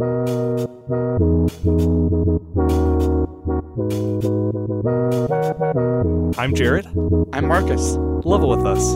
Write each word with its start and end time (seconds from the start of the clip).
I'm 0.00 0.14
Jared. 6.54 6.86
I'm 7.32 7.48
Marcus. 7.48 7.96
Level 8.24 8.48
with 8.48 8.64
us. 8.64 8.94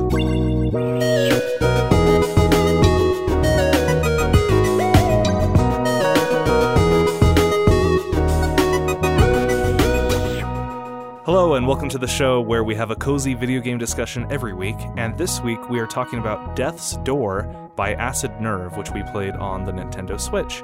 Hello, 11.25 11.55
and 11.55 11.67
welcome 11.67 11.89
to 11.89 11.99
the 11.99 12.07
show 12.07 12.41
where 12.41 12.63
we 12.63 12.77
have 12.77 12.93
a 12.93 12.97
cozy 12.97 13.35
video 13.35 13.61
game 13.61 13.79
discussion 13.79 14.25
every 14.31 14.53
week. 14.53 14.77
And 14.97 15.19
this 15.19 15.41
week 15.41 15.69
we 15.69 15.81
are 15.81 15.89
talking 15.89 16.21
about 16.21 16.55
Death's 16.55 16.97
Door 16.99 17.71
by 17.75 17.95
Acid 17.95 18.41
Nerve, 18.41 18.77
which 18.77 18.93
we 18.93 19.03
played 19.03 19.35
on 19.35 19.65
the 19.65 19.73
Nintendo 19.73 20.21
Switch. 20.21 20.63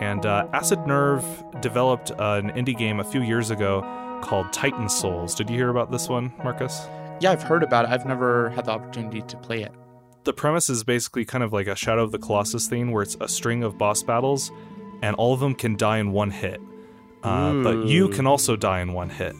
And 0.00 0.26
uh, 0.26 0.46
Acid 0.52 0.86
Nerve 0.86 1.24
developed 1.60 2.10
an 2.10 2.50
indie 2.50 2.76
game 2.76 3.00
a 3.00 3.04
few 3.04 3.22
years 3.22 3.50
ago 3.50 3.80
called 4.22 4.52
Titan 4.52 4.88
Souls. 4.88 5.34
Did 5.34 5.48
you 5.50 5.56
hear 5.56 5.70
about 5.70 5.90
this 5.90 6.08
one, 6.08 6.32
Marcus? 6.44 6.86
Yeah, 7.20 7.30
I've 7.32 7.42
heard 7.42 7.62
about 7.62 7.86
it. 7.86 7.90
I've 7.90 8.04
never 8.06 8.50
had 8.50 8.66
the 8.66 8.72
opportunity 8.72 9.22
to 9.22 9.36
play 9.38 9.62
it. 9.62 9.72
The 10.24 10.32
premise 10.32 10.68
is 10.68 10.84
basically 10.84 11.24
kind 11.24 11.44
of 11.44 11.52
like 11.52 11.66
a 11.66 11.76
Shadow 11.76 12.02
of 12.02 12.12
the 12.12 12.18
Colossus 12.18 12.66
thing, 12.66 12.90
where 12.90 13.02
it's 13.02 13.16
a 13.20 13.28
string 13.28 13.62
of 13.62 13.78
boss 13.78 14.02
battles, 14.02 14.50
and 15.00 15.16
all 15.16 15.32
of 15.32 15.40
them 15.40 15.54
can 15.54 15.76
die 15.76 15.98
in 15.98 16.12
one 16.12 16.30
hit. 16.30 16.60
Uh, 17.22 17.54
but 17.62 17.86
you 17.86 18.08
can 18.08 18.26
also 18.26 18.54
die 18.56 18.80
in 18.80 18.92
one 18.92 19.08
hit. 19.08 19.34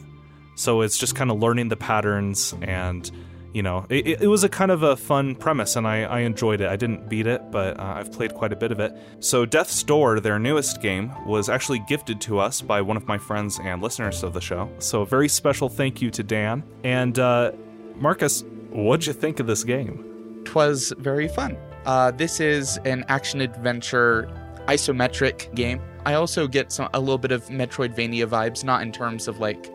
So 0.55 0.81
it's 0.81 0.97
just 0.97 1.15
kind 1.15 1.29
of 1.29 1.39
learning 1.39 1.69
the 1.69 1.77
patterns, 1.77 2.55
and 2.61 3.09
you 3.53 3.63
know, 3.63 3.85
it, 3.89 4.21
it- 4.21 4.27
was 4.27 4.43
a 4.43 4.49
kind 4.49 4.71
of 4.71 4.83
a 4.83 4.95
fun 4.95 5.35
premise, 5.35 5.75
and 5.75 5.87
I, 5.87 6.03
I 6.03 6.19
enjoyed 6.19 6.61
it. 6.61 6.67
I 6.69 6.75
didn't 6.75 7.09
beat 7.09 7.27
it, 7.27 7.49
but 7.51 7.79
uh, 7.79 7.83
I've 7.83 8.11
played 8.11 8.33
quite 8.33 8.51
a 8.53 8.55
bit 8.55 8.71
of 8.71 8.79
it. 8.79 8.93
So 9.19 9.45
Death's 9.45 9.81
Door, 9.83 10.19
their 10.19 10.37
newest 10.39 10.81
game, 10.81 11.11
was 11.25 11.49
actually 11.49 11.79
gifted 11.87 12.21
to 12.21 12.39
us 12.39 12.61
by 12.61 12.81
one 12.81 12.97
of 12.97 13.07
my 13.07 13.17
friends 13.17 13.59
and 13.63 13.81
listeners 13.81 14.23
of 14.23 14.33
the 14.33 14.41
show. 14.41 14.69
So 14.79 15.01
a 15.01 15.05
very 15.05 15.27
special 15.29 15.69
thank 15.69 16.01
you 16.01 16.11
to 16.11 16.23
Dan 16.23 16.63
and 16.83 17.17
uh, 17.17 17.51
Marcus. 17.95 18.43
What'd 18.69 19.07
you 19.07 19.13
think 19.13 19.39
of 19.39 19.47
this 19.47 19.63
game? 19.63 20.41
Twas 20.45 20.93
very 20.97 21.27
fun. 21.27 21.57
Uh, 21.85 22.11
this 22.11 22.39
is 22.39 22.77
an 22.85 23.05
action 23.07 23.41
adventure 23.41 24.29
isometric 24.67 25.53
game. 25.55 25.81
I 26.05 26.13
also 26.13 26.47
get 26.47 26.71
some 26.71 26.89
a 26.93 26.99
little 26.99 27.17
bit 27.17 27.31
of 27.31 27.45
Metroidvania 27.47 28.27
vibes, 28.27 28.63
not 28.63 28.81
in 28.81 28.91
terms 28.91 29.27
of 29.27 29.39
like 29.39 29.73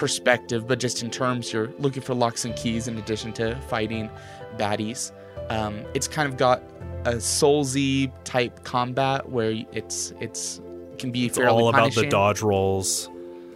perspective, 0.00 0.66
but 0.66 0.80
just 0.80 1.02
in 1.02 1.10
terms 1.10 1.52
you're 1.52 1.68
looking 1.78 2.02
for 2.02 2.14
locks 2.14 2.46
and 2.46 2.56
keys 2.56 2.88
in 2.88 2.96
addition 2.96 3.32
to 3.34 3.54
fighting 3.68 4.08
baddies. 4.56 5.12
Um, 5.50 5.84
it's 5.94 6.08
kind 6.08 6.26
of 6.26 6.38
got 6.38 6.62
a 7.04 7.14
Soulsy 7.16 8.10
type 8.24 8.64
combat 8.64 9.28
where 9.28 9.52
it's 9.72 10.12
it's 10.18 10.60
can 10.98 11.10
be 11.12 11.26
It's 11.26 11.38
all 11.38 11.68
about 11.68 11.94
the 11.94 12.06
dodge 12.06 12.40
rolls 12.40 13.08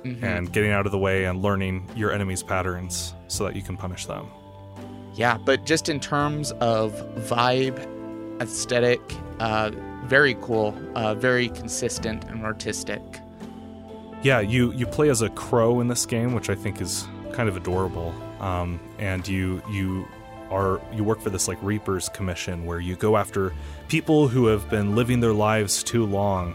Mhm. 0.05 0.23
and 0.23 0.53
getting 0.53 0.71
out 0.71 0.85
of 0.85 0.93
the 0.93 0.99
way 0.99 1.25
and 1.25 1.41
learning 1.43 1.91
your 1.97 2.13
enemy's 2.13 2.43
patterns 2.43 3.15
so 3.29 3.45
that 3.45 3.57
you 3.57 3.63
can 3.63 3.77
punish 3.79 4.05
them. 4.05 4.27
Yeah, 5.15 5.39
but 5.39 5.65
just 5.65 5.89
in 5.89 5.99
terms 5.99 6.53
of 6.61 6.93
vibe, 7.17 7.79
aesthetic, 8.43 9.01
uh, 9.41 9.71
very 10.07 10.35
cool, 10.43 10.75
uh, 10.95 11.15
very 11.15 11.49
consistent 11.49 12.25
and 12.25 12.45
artistic. 12.45 13.01
Yeah, 14.25 14.41
you 14.41 14.73
you 14.73 14.87
play 14.87 15.11
as 15.11 15.21
a 15.21 15.29
crow 15.29 15.81
in 15.81 15.89
this 15.89 16.07
game, 16.07 16.33
which 16.33 16.49
I 16.49 16.55
think 16.55 16.81
is 16.81 17.07
kind 17.33 17.47
of 17.47 17.59
adorable. 17.59 18.15
Um, 18.41 18.81
and 18.99 19.29
you 19.29 19.63
you 19.71 20.09
are 20.51 20.81
you 20.95 21.05
work 21.05 21.21
for 21.21 21.29
this 21.29 21.47
like 21.47 21.63
Reapers 21.63 22.09
Commission 22.09 22.65
where 22.65 22.81
you 22.81 22.97
go 22.97 23.19
after 23.19 23.53
people 23.89 24.27
who 24.27 24.47
have 24.47 24.69
been 24.71 24.95
living 24.97 25.21
their 25.21 25.35
lives 25.35 25.83
too 25.83 26.07
long, 26.07 26.55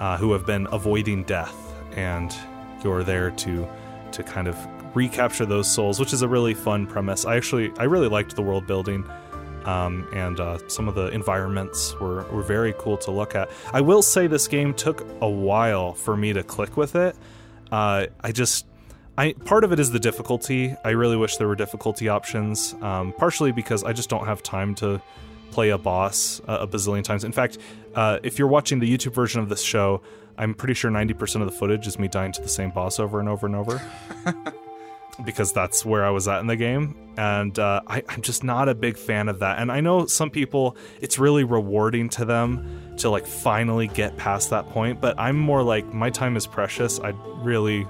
uh, 0.00 0.16
who 0.16 0.32
have 0.32 0.46
been 0.46 0.66
avoiding 0.72 1.24
death, 1.24 1.54
and 1.96 2.34
you're 2.82 3.04
there 3.04 3.30
to 3.30 3.68
to 4.12 4.22
kind 4.22 4.48
of 4.48 4.56
recapture 4.96 5.44
those 5.44 5.70
souls, 5.70 6.00
which 6.00 6.14
is 6.14 6.22
a 6.22 6.28
really 6.28 6.54
fun 6.54 6.86
premise. 6.86 7.26
I 7.26 7.36
actually 7.36 7.72
I 7.78 7.84
really 7.84 8.08
liked 8.08 8.34
the 8.36 8.42
world 8.42 8.66
building. 8.66 9.04
Um, 9.64 10.08
and 10.12 10.40
uh, 10.40 10.58
some 10.68 10.88
of 10.88 10.94
the 10.94 11.08
environments 11.08 11.98
were, 12.00 12.24
were 12.24 12.42
very 12.42 12.74
cool 12.78 12.96
to 12.98 13.10
look 13.10 13.34
at. 13.34 13.50
I 13.72 13.80
will 13.80 14.02
say 14.02 14.26
this 14.26 14.48
game 14.48 14.74
took 14.74 15.06
a 15.20 15.28
while 15.28 15.92
for 15.92 16.16
me 16.16 16.32
to 16.32 16.42
click 16.42 16.76
with 16.76 16.94
it. 16.94 17.16
Uh, 17.70 18.06
I 18.20 18.32
just, 18.32 18.66
I 19.16 19.32
part 19.44 19.64
of 19.64 19.72
it 19.72 19.80
is 19.80 19.90
the 19.90 20.00
difficulty. 20.00 20.74
I 20.84 20.90
really 20.90 21.16
wish 21.16 21.36
there 21.36 21.48
were 21.48 21.56
difficulty 21.56 22.08
options. 22.08 22.74
Um, 22.82 23.12
partially 23.12 23.52
because 23.52 23.84
I 23.84 23.92
just 23.92 24.10
don't 24.10 24.26
have 24.26 24.42
time 24.42 24.74
to 24.76 25.00
play 25.50 25.70
a 25.70 25.78
boss 25.78 26.40
a, 26.48 26.54
a 26.54 26.66
bazillion 26.66 27.04
times. 27.04 27.24
In 27.24 27.32
fact, 27.32 27.58
uh, 27.94 28.18
if 28.22 28.38
you're 28.38 28.48
watching 28.48 28.80
the 28.80 28.90
YouTube 28.90 29.14
version 29.14 29.40
of 29.40 29.48
this 29.48 29.62
show, 29.62 30.02
I'm 30.38 30.54
pretty 30.54 30.74
sure 30.74 30.90
90% 30.90 31.40
of 31.40 31.46
the 31.46 31.52
footage 31.52 31.86
is 31.86 31.98
me 31.98 32.08
dying 32.08 32.32
to 32.32 32.42
the 32.42 32.48
same 32.48 32.70
boss 32.70 32.98
over 32.98 33.20
and 33.20 33.28
over 33.28 33.46
and 33.46 33.54
over. 33.54 33.82
because 35.24 35.52
that's 35.52 35.84
where 35.84 36.04
I 36.04 36.10
was 36.10 36.26
at 36.28 36.40
in 36.40 36.46
the 36.46 36.56
game. 36.56 36.96
And 37.16 37.58
uh, 37.58 37.82
I, 37.86 38.02
I'm 38.08 38.22
just 38.22 38.42
not 38.42 38.68
a 38.68 38.74
big 38.74 38.96
fan 38.96 39.28
of 39.28 39.40
that. 39.40 39.58
And 39.58 39.70
I 39.70 39.80
know 39.80 40.06
some 40.06 40.30
people, 40.30 40.76
it's 41.00 41.18
really 41.18 41.44
rewarding 41.44 42.08
to 42.10 42.24
them 42.24 42.94
to 42.98 43.10
like 43.10 43.26
finally 43.26 43.88
get 43.88 44.16
past 44.16 44.50
that 44.50 44.68
point. 44.70 45.00
But 45.00 45.18
I'm 45.18 45.38
more 45.38 45.62
like, 45.62 45.92
my 45.92 46.10
time 46.10 46.36
is 46.36 46.46
precious. 46.46 46.98
I'd 47.00 47.16
really 47.44 47.86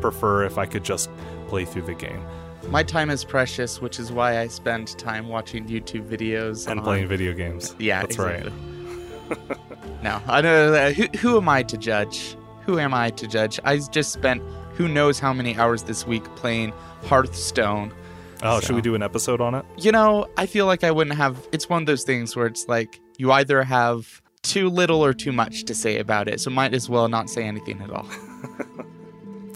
prefer 0.00 0.44
if 0.44 0.58
I 0.58 0.66
could 0.66 0.84
just 0.84 1.08
play 1.48 1.64
through 1.64 1.82
the 1.82 1.94
game 1.94 2.20
My 2.68 2.82
time 2.82 3.08
is 3.08 3.24
precious, 3.24 3.80
which 3.80 3.98
is 4.00 4.10
why 4.10 4.40
I 4.40 4.48
spend 4.48 4.98
time 4.98 5.28
watching 5.28 5.66
YouTube 5.68 6.08
videos 6.08 6.66
and 6.68 6.80
on- 6.80 6.84
playing 6.84 7.06
video 7.08 7.32
games. 7.32 7.74
Yeah, 7.78 8.00
that's 8.00 8.16
exactly. 8.16 8.52
right. 9.30 9.58
No, 10.02 10.20
I 10.28 10.40
don't. 10.40 10.74
Uh, 10.74 10.90
who, 10.90 11.04
who 11.18 11.36
am 11.38 11.48
I 11.48 11.62
to 11.64 11.76
judge? 11.76 12.36
Who 12.64 12.78
am 12.78 12.94
I 12.94 13.10
to 13.10 13.26
judge? 13.26 13.58
I 13.64 13.78
just 13.78 14.12
spent 14.12 14.42
who 14.76 14.88
knows 14.88 15.18
how 15.18 15.32
many 15.32 15.56
hours 15.56 15.82
this 15.84 16.06
week 16.06 16.24
playing 16.36 16.72
Hearthstone. 17.04 17.92
Oh, 18.42 18.60
So- 18.60 18.66
should 18.66 18.76
we 18.76 18.82
do 18.82 18.94
an 18.94 19.02
episode 19.02 19.40
on 19.40 19.54
it? 19.54 19.64
You 19.78 19.92
know, 19.92 20.26
I 20.36 20.46
feel 20.46 20.66
like 20.66 20.84
I 20.84 20.90
wouldn't 20.90 21.16
have. 21.16 21.36
It's 21.52 21.68
one 21.68 21.82
of 21.82 21.86
those 21.86 22.04
things 22.04 22.36
where 22.36 22.46
it's 22.46 22.68
like 22.68 23.00
you 23.18 23.32
either 23.32 23.62
have 23.62 24.20
too 24.42 24.68
little 24.68 25.04
or 25.04 25.12
too 25.14 25.32
much 25.32 25.64
to 25.64 25.74
say 25.74 25.98
about 25.98 26.28
it, 26.28 26.40
so 26.40 26.50
might 26.50 26.74
as 26.74 26.88
well 26.88 27.08
not 27.08 27.28
say 27.30 27.42
anything 27.44 27.80
at 27.82 27.90
all. 27.90 28.06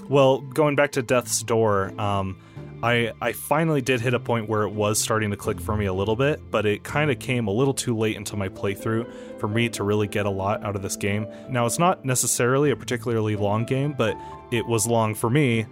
Well, 0.09 0.41
going 0.41 0.75
back 0.75 0.91
to 0.93 1.03
Death's 1.03 1.41
Door, 1.41 1.93
um, 2.01 2.37
I 2.83 3.13
I 3.21 3.33
finally 3.33 3.83
did 3.83 4.01
hit 4.01 4.15
a 4.15 4.21
point 4.21 4.49
where 4.49 4.63
it 4.63 4.71
was 4.71 4.99
starting 4.99 5.31
to 5.31 5.37
click 5.37 5.61
for 5.61 5.77
me 5.77 5.87
a 5.87 5.93
little 5.93 6.17
bit, 6.17 6.41
but 6.51 6.67
it 6.67 6.83
kind 6.83 7.11
of 7.11 7.19
came 7.19 7.47
a 7.47 7.51
little 7.51 7.75
too 7.75 7.97
late 7.97 8.17
into 8.17 8.37
my 8.37 8.49
playthrough 8.49 9.39
for 9.39 9.49
me 9.49 9.69
to 9.71 9.85
really 9.85 10.07
get 10.07 10.27
a 10.27 10.31
lot 10.31 10.65
out 10.65 10.77
of 10.77 10.83
this 10.83 10.97
game. 10.97 11.27
Now, 11.49 11.67
it's 11.67 11.79
not 11.79 12.05
necessarily 12.05 12.71
a 12.71 12.77
particularly 12.77 13.37
long 13.37 13.65
game, 13.65 13.93
but 13.93 14.17
it 14.51 14.67
was 14.67 14.87
long 14.87 15.15
for 15.15 15.29
me 15.29 15.67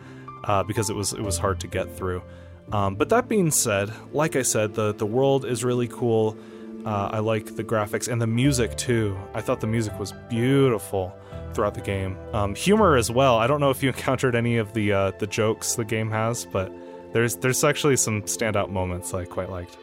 uh, 0.45 0.63
because 0.63 0.91
it 0.91 0.97
was 0.97 1.13
it 1.13 1.23
was 1.23 1.39
hard 1.39 1.61
to 1.61 1.67
get 1.67 1.97
through. 1.97 2.23
Um, 2.73 2.97
but 2.97 3.09
that 3.09 3.29
being 3.29 3.51
said, 3.51 3.91
like 4.13 4.37
I 4.37 4.43
said, 4.43 4.75
the 4.75 4.93
the 4.93 5.07
world 5.07 5.45
is 5.45 5.65
really 5.65 5.89
cool. 5.89 6.37
Uh, 6.85 7.11
I 7.13 7.19
like 7.19 7.57
the 7.57 7.65
graphics 7.65 8.09
and 8.11 8.21
the 8.21 8.27
music 8.27 8.77
too. 8.77 9.17
I 9.35 9.41
thought 9.41 9.61
the 9.61 9.67
music 9.67 9.99
was 9.99 10.13
beautiful 10.29 11.15
throughout 11.53 11.75
the 11.75 11.81
game. 11.81 12.17
Um, 12.33 12.55
humor 12.55 12.97
as 12.97 13.11
well. 13.11 13.37
I 13.37 13.47
don't 13.47 13.61
know 13.61 13.71
if 13.71 13.83
you 13.83 13.89
encountered 13.95 14.35
any 14.35 14.59
of 14.59 14.75
the 14.75 14.93
uh, 14.93 15.11
the 15.19 15.27
jokes 15.27 15.75
the 15.75 15.85
game 15.85 16.11
has, 16.11 16.45
but 16.45 16.71
there's 17.13 17.37
there's 17.37 17.65
actually 17.65 17.97
some 17.97 18.23
standout 18.23 18.71
moments 18.71 19.15
I 19.15 19.25
quite 19.25 19.51
liked. 19.51 19.77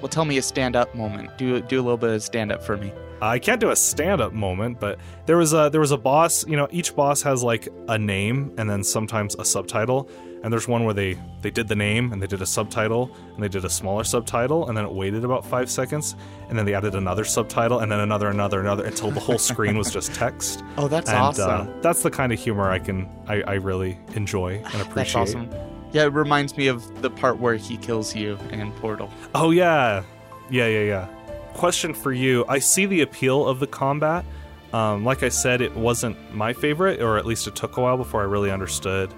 Well, 0.00 0.08
tell 0.08 0.24
me 0.24 0.36
a 0.38 0.42
stand-up 0.42 0.94
moment. 0.94 1.36
Do 1.38 1.60
do 1.60 1.80
a 1.80 1.82
little 1.82 1.96
bit 1.96 2.10
of 2.10 2.22
stand-up 2.22 2.62
for 2.64 2.76
me. 2.76 2.92
I 3.20 3.38
can't 3.38 3.60
do 3.60 3.70
a 3.70 3.76
stand-up 3.76 4.32
moment, 4.32 4.80
but 4.80 4.98
there 5.26 5.36
was 5.36 5.52
a 5.52 5.68
there 5.70 5.80
was 5.80 5.92
a 5.92 5.96
boss. 5.96 6.44
You 6.46 6.56
know, 6.56 6.66
each 6.72 6.96
boss 6.96 7.22
has 7.22 7.44
like 7.44 7.68
a 7.88 7.96
name 7.96 8.52
and 8.58 8.68
then 8.68 8.82
sometimes 8.82 9.36
a 9.38 9.44
subtitle. 9.44 10.10
And 10.42 10.52
there's 10.52 10.66
one 10.66 10.84
where 10.84 10.92
they 10.92 11.16
they 11.40 11.52
did 11.52 11.68
the 11.68 11.76
name 11.76 12.12
and 12.12 12.20
they 12.20 12.26
did 12.26 12.42
a 12.42 12.46
subtitle 12.46 13.16
and 13.34 13.40
they 13.40 13.46
did 13.46 13.64
a 13.64 13.70
smaller 13.70 14.02
subtitle 14.02 14.66
and 14.68 14.76
then 14.76 14.84
it 14.84 14.92
waited 14.92 15.24
about 15.24 15.46
five 15.46 15.70
seconds 15.70 16.16
and 16.48 16.58
then 16.58 16.66
they 16.66 16.74
added 16.74 16.96
another 16.96 17.22
subtitle 17.22 17.78
and 17.78 17.92
then 17.92 18.00
another 18.00 18.26
another 18.28 18.58
another 18.58 18.84
until 18.84 19.12
the 19.12 19.20
whole 19.20 19.38
screen 19.38 19.78
was 19.78 19.92
just 19.92 20.12
text. 20.14 20.64
Oh, 20.76 20.88
that's 20.88 21.10
and 21.10 21.18
awesome. 21.18 21.68
uh, 21.68 21.80
that's 21.80 22.02
the 22.02 22.10
kind 22.10 22.32
of 22.32 22.40
humor 22.40 22.68
I 22.68 22.80
can 22.80 23.08
I, 23.28 23.42
I 23.42 23.52
really 23.54 24.00
enjoy 24.16 24.54
and 24.72 24.82
appreciate. 24.82 24.94
That's 24.94 25.14
awesome. 25.14 25.48
Yeah, 25.92 26.04
it 26.04 26.12
reminds 26.12 26.56
me 26.56 26.68
of 26.68 27.02
the 27.02 27.10
part 27.10 27.38
where 27.38 27.56
he 27.56 27.76
kills 27.76 28.14
you 28.16 28.38
in 28.50 28.72
Portal. 28.72 29.10
Oh 29.34 29.50
yeah, 29.50 30.02
yeah, 30.50 30.66
yeah, 30.66 30.84
yeah. 30.84 31.06
Question 31.54 31.92
for 31.92 32.12
you: 32.12 32.44
I 32.48 32.58
see 32.58 32.86
the 32.86 33.02
appeal 33.02 33.46
of 33.46 33.60
the 33.60 33.66
combat. 33.66 34.24
Um, 34.72 35.04
like 35.04 35.22
I 35.22 35.28
said, 35.28 35.60
it 35.60 35.76
wasn't 35.76 36.16
my 36.34 36.54
favorite, 36.54 37.02
or 37.02 37.18
at 37.18 37.26
least 37.26 37.46
it 37.46 37.54
took 37.54 37.76
a 37.76 37.82
while 37.82 37.98
before 37.98 38.22
I 38.22 38.24
really 38.24 38.50
understood 38.50 39.12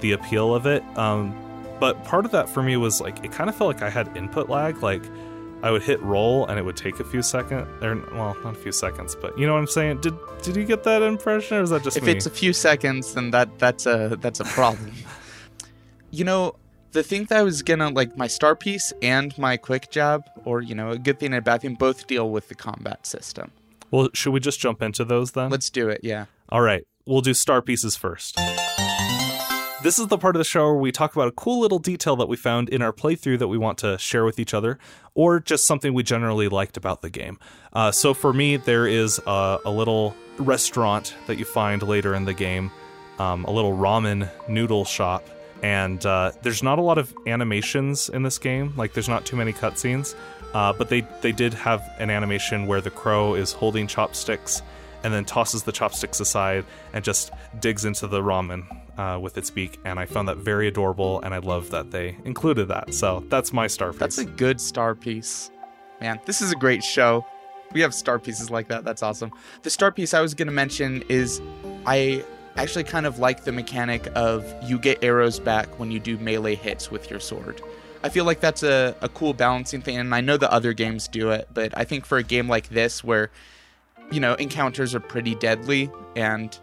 the 0.00 0.12
appeal 0.12 0.54
of 0.54 0.66
it. 0.66 0.82
Um, 0.98 1.34
but 1.78 2.04
part 2.04 2.26
of 2.26 2.32
that 2.32 2.48
for 2.50 2.62
me 2.62 2.76
was 2.76 3.00
like 3.00 3.24
it 3.24 3.32
kind 3.32 3.48
of 3.48 3.56
felt 3.56 3.74
like 3.74 3.82
I 3.82 3.88
had 3.88 4.14
input 4.14 4.50
lag. 4.50 4.82
Like 4.82 5.02
I 5.62 5.70
would 5.70 5.82
hit 5.82 6.00
roll 6.02 6.46
and 6.46 6.58
it 6.58 6.62
would 6.62 6.76
take 6.76 7.00
a 7.00 7.04
few 7.04 7.22
seconds, 7.22 7.66
or 7.82 7.96
well, 8.12 8.36
not 8.44 8.54
a 8.54 8.58
few 8.58 8.72
seconds, 8.72 9.14
but 9.14 9.38
you 9.38 9.46
know 9.46 9.54
what 9.54 9.60
I'm 9.60 9.66
saying. 9.66 10.02
Did 10.02 10.14
did 10.42 10.56
you 10.56 10.64
get 10.64 10.84
that 10.84 11.00
impression, 11.02 11.56
or 11.56 11.62
is 11.62 11.70
that 11.70 11.82
just 11.82 11.96
if 11.96 12.04
me? 12.04 12.12
it's 12.12 12.26
a 12.26 12.30
few 12.30 12.52
seconds, 12.52 13.14
then 13.14 13.30
that 13.30 13.58
that's 13.58 13.86
a 13.86 14.18
that's 14.20 14.40
a 14.40 14.44
problem. 14.44 14.92
you 16.10 16.24
know, 16.24 16.56
the 16.92 17.02
thing 17.02 17.24
that 17.26 17.38
I 17.38 17.42
was 17.42 17.62
gonna 17.62 17.90
like 17.90 18.16
my 18.16 18.26
star 18.26 18.56
piece 18.56 18.92
and 19.02 19.36
my 19.38 19.56
quick 19.56 19.90
jab, 19.90 20.24
or 20.44 20.60
you 20.60 20.74
know, 20.74 20.90
a 20.90 20.98
good 20.98 21.18
thing 21.18 21.28
and 21.28 21.36
a 21.36 21.42
bad 21.42 21.62
thing, 21.62 21.74
both 21.74 22.06
deal 22.06 22.30
with 22.30 22.48
the 22.48 22.54
combat 22.54 23.06
system. 23.06 23.52
Well, 23.90 24.08
should 24.14 24.32
we 24.32 24.40
just 24.40 24.60
jump 24.60 24.82
into 24.82 25.04
those 25.04 25.32
then? 25.32 25.50
Let's 25.50 25.70
do 25.70 25.88
it. 25.88 26.00
Yeah. 26.02 26.26
All 26.48 26.60
right. 26.60 26.86
We'll 27.06 27.22
do 27.22 27.34
star 27.34 27.62
pieces 27.62 27.96
first. 27.96 28.38
This 29.82 29.98
is 29.98 30.08
the 30.08 30.18
part 30.18 30.36
of 30.36 30.40
the 30.40 30.44
show 30.44 30.66
where 30.66 30.74
we 30.74 30.92
talk 30.92 31.16
about 31.16 31.28
a 31.28 31.32
cool 31.32 31.60
little 31.60 31.78
detail 31.78 32.14
that 32.16 32.28
we 32.28 32.36
found 32.36 32.68
in 32.68 32.82
our 32.82 32.92
playthrough 32.92 33.38
that 33.38 33.48
we 33.48 33.56
want 33.56 33.78
to 33.78 33.96
share 33.96 34.26
with 34.26 34.38
each 34.38 34.52
other, 34.52 34.78
or 35.14 35.40
just 35.40 35.66
something 35.66 35.94
we 35.94 36.02
generally 36.02 36.48
liked 36.48 36.76
about 36.76 37.00
the 37.00 37.08
game. 37.08 37.38
Uh, 37.72 37.90
so 37.90 38.12
for 38.12 38.34
me, 38.34 38.58
there 38.58 38.86
is 38.86 39.18
a, 39.26 39.58
a, 39.64 39.70
little 39.70 40.14
restaurant 40.36 41.14
that 41.26 41.38
you 41.38 41.46
find 41.46 41.82
later 41.82 42.14
in 42.14 42.26
the 42.26 42.34
game, 42.34 42.70
um, 43.18 43.46
a 43.46 43.50
little 43.50 43.72
ramen 43.72 44.28
noodle 44.48 44.84
shop, 44.84 45.26
and 45.62 46.04
uh, 46.06 46.32
there's 46.42 46.62
not 46.62 46.78
a 46.78 46.82
lot 46.82 46.98
of 46.98 47.14
animations 47.26 48.08
in 48.08 48.22
this 48.22 48.38
game. 48.38 48.72
Like 48.76 48.92
there's 48.92 49.08
not 49.08 49.24
too 49.24 49.36
many 49.36 49.52
cutscenes, 49.52 50.14
uh, 50.54 50.72
but 50.72 50.88
they 50.88 51.02
they 51.20 51.32
did 51.32 51.54
have 51.54 51.88
an 51.98 52.10
animation 52.10 52.66
where 52.66 52.80
the 52.80 52.90
crow 52.90 53.34
is 53.34 53.52
holding 53.52 53.86
chopsticks 53.86 54.62
and 55.02 55.14
then 55.14 55.24
tosses 55.24 55.62
the 55.62 55.72
chopsticks 55.72 56.20
aside 56.20 56.64
and 56.92 57.04
just 57.04 57.32
digs 57.60 57.84
into 57.84 58.06
the 58.06 58.20
ramen 58.20 58.64
uh, 58.98 59.18
with 59.18 59.38
its 59.38 59.50
beak, 59.50 59.78
and 59.84 59.98
I 59.98 60.04
found 60.04 60.28
that 60.28 60.36
very 60.36 60.68
adorable, 60.68 61.20
and 61.22 61.32
I 61.32 61.38
love 61.38 61.70
that 61.70 61.90
they 61.90 62.16
included 62.24 62.68
that. 62.68 62.92
So 62.92 63.24
that's 63.28 63.52
my 63.52 63.66
star 63.66 63.92
piece. 63.92 63.98
That's 63.98 64.18
a 64.18 64.24
good 64.24 64.60
star 64.60 64.94
piece. 64.94 65.50
Man, 66.00 66.20
this 66.26 66.42
is 66.42 66.52
a 66.52 66.56
great 66.56 66.82
show. 66.82 67.24
We 67.72 67.80
have 67.80 67.94
star 67.94 68.18
pieces 68.18 68.50
like 68.50 68.68
that. 68.68 68.84
That's 68.84 69.02
awesome. 69.02 69.30
The 69.62 69.70
star 69.70 69.92
piece 69.92 70.12
I 70.12 70.20
was 70.20 70.34
going 70.34 70.48
to 70.48 70.52
mention 70.52 71.02
is 71.08 71.40
I 71.86 72.24
actually 72.56 72.84
kind 72.84 73.06
of 73.06 73.18
like 73.18 73.44
the 73.44 73.52
mechanic 73.52 74.08
of 74.14 74.44
you 74.62 74.78
get 74.78 75.02
arrows 75.02 75.38
back 75.38 75.78
when 75.78 75.90
you 75.90 76.00
do 76.00 76.18
melee 76.18 76.54
hits 76.54 76.90
with 76.90 77.10
your 77.10 77.20
sword. 77.20 77.60
I 78.02 78.08
feel 78.08 78.24
like 78.24 78.40
that's 78.40 78.62
a, 78.62 78.96
a 79.02 79.08
cool 79.08 79.34
balancing 79.34 79.82
thing, 79.82 79.98
and 79.98 80.14
I 80.14 80.20
know 80.20 80.36
that 80.36 80.50
other 80.50 80.72
games 80.72 81.06
do 81.06 81.30
it, 81.30 81.48
but 81.52 81.76
I 81.76 81.84
think 81.84 82.06
for 82.06 82.18
a 82.18 82.22
game 82.22 82.48
like 82.48 82.68
this 82.68 83.04
where, 83.04 83.30
you 84.10 84.20
know, 84.20 84.34
encounters 84.34 84.94
are 84.94 85.00
pretty 85.00 85.34
deadly 85.34 85.90
and 86.16 86.58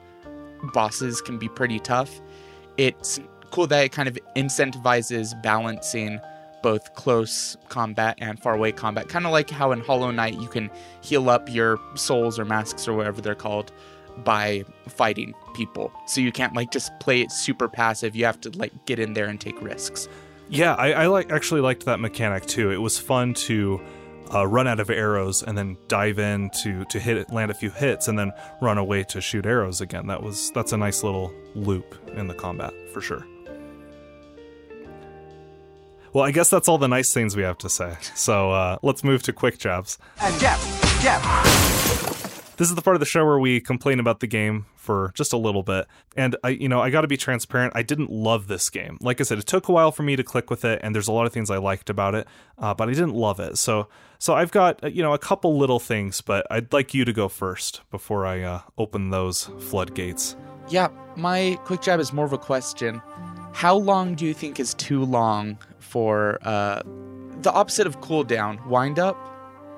bosses 0.74 1.22
can 1.22 1.38
be 1.38 1.48
pretty 1.48 1.80
tough, 1.80 2.22
it's 2.78 3.20
cool 3.52 3.68
that 3.68 3.86
it 3.86 3.92
kind 3.92 4.10
of 4.10 4.18
incentivizes 4.36 5.40
balancing 5.42 6.20
both 6.64 6.94
close 6.96 7.56
combat 7.70 8.18
and 8.20 8.42
far 8.42 8.56
away 8.56 8.72
combat. 8.72 9.08
Kind 9.08 9.26
of 9.26 9.32
like 9.32 9.50
how 9.50 9.72
in 9.72 9.80
Hollow 9.80 10.12
Knight 10.12 10.34
you 10.40 10.48
can 10.48 10.70
heal 11.02 11.30
up 11.30 11.54
your 11.54 11.80
souls 11.96 12.40
or 12.40 12.46
masks 12.46 12.88
or 12.88 12.94
whatever 12.94 13.22
they're 13.22 13.36
called 13.36 13.72
by 14.24 14.64
fighting 14.88 15.34
people. 15.54 15.92
So 16.06 16.22
you 16.22 16.32
can't 16.32 16.56
like 16.56 16.72
just 16.72 16.98
play 17.00 17.22
it 17.22 17.32
super 17.32 17.68
passive. 17.68 18.16
You 18.16 18.26
have 18.26 18.40
to 18.42 18.50
like 18.58 18.86
get 18.86 19.00
in 19.00 19.14
there 19.14 19.26
and 19.26 19.40
take 19.40 19.62
risks. 19.62 20.08
Yeah, 20.50 20.76
I, 20.76 20.92
I 20.94 21.08
like 21.08 21.32
actually 21.32 21.62
liked 21.62 21.86
that 21.86 22.00
mechanic 22.00 22.46
too. 22.46 22.72
It 22.72 22.78
was 22.78 22.98
fun 22.98 23.34
to 23.34 23.82
uh, 24.34 24.48
run 24.48 24.68
out 24.68 24.80
of 24.80 24.90
arrows 24.90 25.44
and 25.44 25.58
then 25.58 25.78
dive 25.88 26.20
in 26.20 26.50
to 26.62 26.86
to 26.86 27.00
hit 27.00 27.18
it, 27.18 27.32
land 27.32 27.52
a 27.52 27.54
few 27.54 27.70
hits, 27.70 28.08
and 28.08 28.18
then 28.18 28.32
run 28.62 28.78
away 28.78 29.04
to 29.04 29.22
shoot 29.22 29.46
arrows 29.46 29.82
again. 29.82 30.08
That 30.08 30.24
was 30.24 30.52
that's 30.52 30.72
a 30.72 30.78
nice 30.78 31.04
little 31.04 31.34
loop 31.56 31.96
in 32.16 32.28
the 32.28 32.34
combat 32.34 32.74
for 32.94 33.02
sure. 33.02 33.26
Well, 36.14 36.24
I 36.24 36.32
guess 36.32 36.50
that's 36.50 36.68
all 36.68 36.78
the 36.78 36.88
nice 36.88 37.14
things 37.14 37.36
we 37.36 37.44
have 37.44 37.58
to 37.60 37.70
say. 37.70 37.96
So 38.16 38.52
uh, 38.52 38.78
let's 38.82 39.04
move 39.04 39.22
to 39.24 39.34
quick 39.34 39.60
jabs. 39.60 39.98
And 40.22 40.40
jab, 40.40 40.60
jab. 41.02 41.77
This 42.58 42.70
is 42.70 42.76
the 42.76 42.82
part 42.82 42.96
of 42.96 43.00
the 43.00 43.06
show 43.06 43.24
where 43.24 43.38
we 43.38 43.60
complain 43.60 44.00
about 44.00 44.20
the 44.20 44.26
game 44.26 44.66
for 44.76 45.12
just 45.14 45.32
a 45.32 45.38
little 45.38 45.62
bit. 45.62 45.86
And 46.16 46.36
I, 46.44 46.50
you 46.50 46.68
know, 46.68 46.82
I 46.82 46.90
got 46.90 47.02
to 47.02 47.08
be 47.08 47.18
transparent. 47.18 47.74
I 47.76 47.84
didn't 47.84 48.10
love 48.10 48.48
this 48.48 48.70
game. 48.72 48.98
Like 49.00 49.22
I 49.22 49.26
said, 49.26 49.38
it 49.38 49.46
took 49.46 49.68
a 49.68 49.72
while 49.72 49.92
for 49.92 50.02
me 50.02 50.16
to 50.16 50.24
click 50.24 50.50
with 50.50 50.66
it, 50.66 50.80
and 50.82 50.96
there's 50.96 51.08
a 51.08 51.12
lot 51.12 51.28
of 51.28 51.34
things 51.34 51.52
I 51.52 51.58
liked 51.58 51.90
about 51.92 52.16
it, 52.16 52.28
uh, 52.58 52.74
but 52.74 52.90
I 52.90 52.94
didn't 52.94 53.14
love 53.14 53.40
it. 53.40 53.60
So, 53.60 53.90
so 54.18 54.34
I've 54.34 54.52
got 54.52 54.84
uh, 54.84 54.88
you 54.88 55.04
know 55.04 55.14
a 55.14 55.20
couple 55.20 55.56
little 55.56 55.80
things, 55.80 56.22
but 56.22 56.48
I'd 56.50 56.74
like 56.74 56.96
you 56.96 57.06
to 57.06 57.14
go 57.14 57.28
first 57.28 57.82
before 57.92 58.26
I 58.26 58.42
uh, 58.42 58.62
open 58.78 59.12
those 59.12 59.52
floodgates. 59.60 60.36
Yeah, 60.68 60.88
my 61.16 61.60
quick 61.64 61.82
jab 61.82 62.00
is 62.00 62.12
more 62.12 62.26
of 62.26 62.34
a 62.34 62.40
question. 62.40 63.02
How 63.54 63.76
long 63.76 64.16
do 64.16 64.26
you 64.26 64.34
think 64.34 64.60
is 64.60 64.74
too 64.74 65.04
long 65.04 65.60
for 65.78 66.40
uh, 66.42 66.82
the 67.42 67.52
opposite 67.52 67.86
of 67.86 68.02
cooldown? 68.02 68.66
Wind 68.66 68.98
up. 68.98 69.16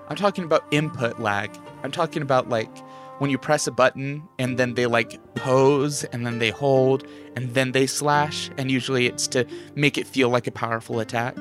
I'm 0.07 0.15
talking 0.15 0.45
about 0.45 0.63
input 0.71 1.19
lag. 1.19 1.51
I'm 1.83 1.91
talking 1.91 2.21
about 2.21 2.49
like 2.49 2.69
when 3.19 3.29
you 3.29 3.37
press 3.37 3.67
a 3.67 3.71
button 3.71 4.23
and 4.37 4.57
then 4.57 4.73
they 4.73 4.85
like 4.85 5.19
pose 5.35 6.03
and 6.05 6.25
then 6.25 6.39
they 6.39 6.49
hold 6.49 7.05
and 7.35 7.53
then 7.53 7.73
they 7.73 7.85
slash 7.85 8.49
and 8.57 8.71
usually 8.71 9.05
it's 9.05 9.27
to 9.27 9.45
make 9.75 9.97
it 9.97 10.07
feel 10.07 10.29
like 10.29 10.47
a 10.47 10.51
powerful 10.51 10.99
attack. 10.99 11.35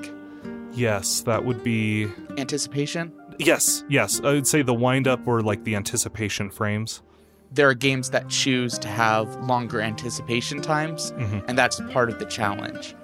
Yes, 0.73 1.23
that 1.23 1.45
would 1.45 1.63
be 1.63 2.09
anticipation. 2.37 3.13
Yes, 3.39 3.85
yes. 3.89 4.21
I 4.21 4.33
would 4.33 4.47
say 4.47 4.63
the 4.63 4.75
wind 4.75 5.07
up 5.07 5.27
or 5.27 5.41
like 5.43 5.65
the 5.65 5.77
anticipation 5.77 6.51
frames. 6.51 7.03
There 7.51 7.69
are 7.69 7.75
games 7.75 8.11
that 8.11 8.29
choose 8.29 8.79
to 8.81 8.89
have 8.89 9.35
longer 9.45 9.81
anticipation 9.81 10.61
times 10.61 11.13
mm-hmm. 11.13 11.41
and 11.49 11.57
that's 11.57 11.81
part 11.93 12.11
of 12.11 12.19
the 12.19 12.27
challenge. 12.27 12.95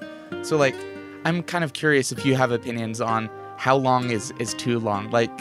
So 0.43 0.57
like 0.57 0.75
I'm 1.25 1.43
kind 1.43 1.65
of 1.65 1.73
curious 1.73 2.13
if 2.13 2.27
you 2.27 2.35
have 2.35 2.51
opinions 2.51 3.01
on 3.01 3.31
how 3.57 3.77
long 3.77 4.11
is 4.11 4.33
is 4.39 4.53
too 4.55 4.79
long. 4.79 5.11
Like 5.11 5.33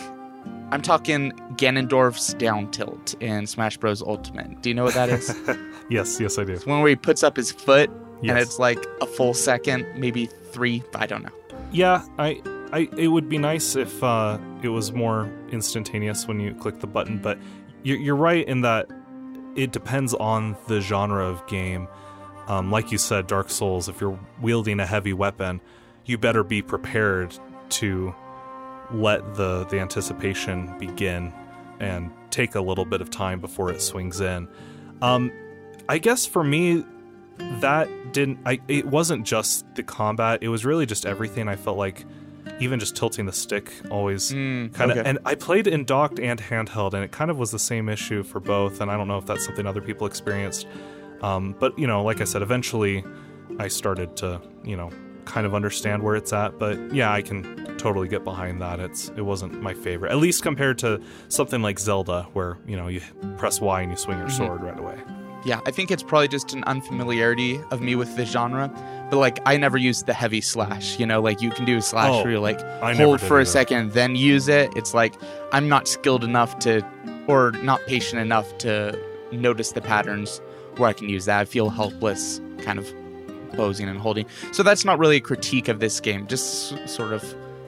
I'm 0.72 0.82
talking 0.82 1.34
Ganondorf's 1.64 2.34
down 2.34 2.70
tilt 2.72 3.16
in 3.22 3.48
Smash 3.48 3.78
Bros. 3.78 4.02
Ultimate. 4.02 4.62
Do 4.62 4.70
you 4.70 4.76
know 4.76 4.84
what 4.84 4.96
that 4.96 5.08
is? 5.08 5.34
yes, 5.90 6.20
yes, 6.20 6.38
I 6.38 6.44
do. 6.44 6.52
It's 6.52 6.66
when 6.66 6.82
where 6.82 6.90
he 6.90 6.98
puts 6.98 7.24
up 7.24 7.38
his 7.38 7.54
foot 7.54 7.90
yes. 8.22 8.32
and 8.32 8.38
it's 8.38 8.60
like 8.60 8.86
a 9.02 9.06
full 9.06 9.34
second, 9.34 9.88
maybe 9.96 10.26
three. 10.26 10.84
I 10.94 11.06
don't 11.06 11.24
know. 11.24 11.32
Yeah, 11.72 12.06
I, 12.20 12.42
I. 12.74 12.90
It 12.98 13.08
would 13.08 13.30
be 13.30 13.38
nice 13.38 13.78
if 13.78 14.04
uh, 14.04 14.38
it 14.62 14.68
was 14.68 14.92
more 14.92 15.32
instantaneous 15.52 16.28
when 16.28 16.42
you 16.42 16.54
click 16.54 16.82
the 16.82 16.88
button, 16.88 17.20
but 17.20 17.40
you're, 17.84 17.98
you're 17.98 18.16
right 18.18 18.46
in 18.46 18.60
that 18.62 18.90
it 19.56 19.72
depends 19.72 20.14
on 20.16 20.58
the 20.68 20.82
genre 20.82 21.26
of 21.26 21.48
game. 21.48 21.88
Um, 22.48 22.72
like 22.72 22.92
you 22.92 22.98
said, 22.98 23.28
Dark 23.28 23.50
Souls. 23.50 23.88
If 23.88 24.02
you're 24.02 24.20
wielding 24.42 24.82
a 24.82 24.86
heavy 24.86 25.14
weapon, 25.14 25.62
you 26.04 26.18
better 26.18 26.44
be 26.44 26.62
prepared 26.62 27.38
to 27.70 28.14
let 28.92 29.36
the 29.36 29.64
the 29.70 29.80
anticipation 29.80 30.78
begin 30.78 31.34
and 31.80 32.12
take 32.30 32.56
a 32.56 32.62
little 32.62 32.86
bit 32.86 33.02
of 33.02 33.10
time 33.10 33.40
before 33.40 33.72
it 33.72 33.82
swings 33.82 34.22
in. 34.22 34.48
Um, 35.02 35.32
I 35.90 35.98
guess 35.98 36.26
for 36.26 36.44
me, 36.44 36.86
that 37.38 37.90
didn't. 38.14 38.40
I 38.46 38.60
it 38.68 38.86
wasn't 38.86 39.26
just 39.26 39.66
the 39.76 39.84
combat; 39.84 40.40
it 40.42 40.50
was 40.50 40.66
really 40.66 40.86
just 40.86 41.06
everything. 41.06 41.48
I 41.48 41.56
felt 41.56 41.78
like 41.78 42.06
even 42.60 42.80
just 42.80 42.96
tilting 42.96 43.26
the 43.26 43.34
stick 43.34 43.72
always 43.90 44.32
mm, 44.32 44.74
kind 44.74 44.92
of. 44.92 44.98
Okay. 44.98 45.10
And 45.10 45.20
I 45.26 45.36
played 45.36 45.68
in 45.68 45.86
docked 45.86 46.20
and 46.20 46.40
handheld, 46.40 46.94
and 46.94 47.04
it 47.04 47.12
kind 47.12 47.32
of 47.32 47.38
was 47.38 47.52
the 47.52 47.60
same 47.60 47.90
issue 47.90 48.24
for 48.24 48.40
both. 48.40 48.82
And 48.82 48.92
I 48.92 48.98
don't 48.98 49.08
know 49.08 49.18
if 49.18 49.26
that's 49.26 49.46
something 49.46 49.66
other 49.66 49.82
people 49.82 50.08
experienced. 50.08 50.68
Um, 51.22 51.56
but 51.60 51.78
you 51.78 51.88
know, 51.88 52.04
like 52.04 52.22
I 52.22 52.26
said, 52.26 52.42
eventually 52.42 53.04
I 53.60 53.68
started 53.68 54.16
to 54.18 54.42
you 54.64 54.78
know 54.78 54.92
kind 55.26 55.46
of 55.46 55.56
understand 55.56 56.04
where 56.04 56.16
it's 56.16 56.34
at. 56.34 56.60
But 56.60 56.94
yeah, 56.94 57.12
I 57.12 57.22
can 57.22 57.78
totally 57.78 58.08
get 58.08 58.24
behind 58.24 58.62
that. 58.62 58.80
It's 58.80 59.10
it 59.10 59.22
wasn't 59.22 59.62
my 59.62 59.74
favorite, 59.74 60.12
at 60.12 60.18
least 60.18 60.44
compared 60.44 60.78
to 60.80 61.02
something 61.30 61.62
like 61.62 61.80
Zelda, 61.80 62.28
where 62.34 62.58
you 62.68 62.78
know 62.78 62.88
you 62.88 63.02
press 63.38 63.62
Y 63.62 63.82
and 63.82 63.92
you 63.92 63.98
swing 63.98 64.18
your 64.18 64.28
mm-hmm. 64.28 64.38
sword 64.38 64.62
right 64.62 64.80
away. 64.80 64.98
Yeah, 65.46 65.60
I 65.66 65.72
think 65.72 65.92
it's 65.92 66.04
probably 66.04 66.30
just 66.30 66.54
an 66.54 66.64
unfamiliarity 66.64 67.60
of 67.70 67.82
me 67.82 67.96
with 67.96 68.16
the 68.16 68.26
genre. 68.26 68.70
But 69.10 69.18
like, 69.18 69.40
I 69.46 69.58
never 69.58 69.78
used 69.78 70.06
the 70.06 70.14
heavy 70.14 70.40
slash. 70.40 70.98
You 70.98 71.06
know, 71.06 71.22
like 71.22 71.42
you 71.42 71.52
can 71.52 71.66
do 71.66 71.78
a 71.78 71.82
slash 71.82 72.12
oh, 72.12 72.24
where 72.24 72.32
you 72.32 72.40
like 72.40 72.62
I 72.82 72.94
hold 72.96 73.20
for 73.20 73.40
a 73.40 73.46
second, 73.46 73.92
then 73.92 74.16
use 74.16 74.48
it. 74.48 74.72
It's 74.76 74.94
like 74.94 75.16
I'm 75.52 75.68
not 75.68 75.88
skilled 75.88 76.24
enough 76.24 76.60
to, 76.60 76.86
or 77.28 77.52
not 77.64 77.82
patient 77.88 78.22
enough 78.22 78.58
to 78.60 78.98
notice 79.32 79.74
the 79.74 79.82
patterns 79.82 80.42
where 80.78 80.90
I 80.90 80.94
can 80.94 81.10
use 81.10 81.26
that. 81.26 81.42
I 81.42 81.46
feel 81.46 81.70
helpless, 81.70 82.40
kind 82.60 82.80
of 82.80 82.94
posing 83.54 83.88
and 83.88 84.00
holding. 84.00 84.26
So 84.52 84.64
that's 84.64 84.86
not 84.86 85.00
really 85.00 85.18
a 85.18 85.22
critique 85.22 85.68
of 85.68 85.80
this 85.80 86.00
game, 86.00 86.28
just 86.28 86.88
sort 86.88 87.14
of 87.14 87.24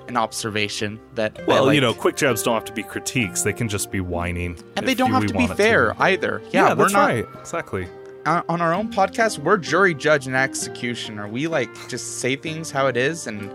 an 0.07 0.17
observation 0.17 0.99
that. 1.15 1.45
Well, 1.47 1.65
like, 1.65 1.75
you 1.75 1.81
know, 1.81 1.93
quick 1.93 2.15
jabs 2.15 2.43
don't 2.43 2.53
have 2.53 2.65
to 2.65 2.73
be 2.73 2.83
critiques; 2.83 3.43
they 3.43 3.53
can 3.53 3.69
just 3.69 3.91
be 3.91 3.99
whining, 3.99 4.57
and 4.75 4.87
they 4.87 4.93
don't 4.93 5.11
have 5.11 5.25
to 5.25 5.33
be 5.33 5.47
fair 5.47 5.93
to. 5.93 6.01
either. 6.01 6.41
Yeah, 6.51 6.69
yeah 6.69 6.73
that's 6.73 6.93
not, 6.93 7.07
right. 7.07 7.25
Exactly. 7.39 7.87
On 8.25 8.59
our 8.59 8.73
own 8.73 8.91
podcast, 8.91 9.37
we're 9.37 9.57
jury, 9.57 9.93
judge, 9.93 10.25
and 10.25 10.35
executioner. 10.35 11.27
We 11.27 11.47
like 11.47 11.69
just 11.89 12.19
say 12.19 12.35
things 12.35 12.71
how 12.71 12.87
it 12.87 12.97
is, 12.97 13.27
and 13.27 13.51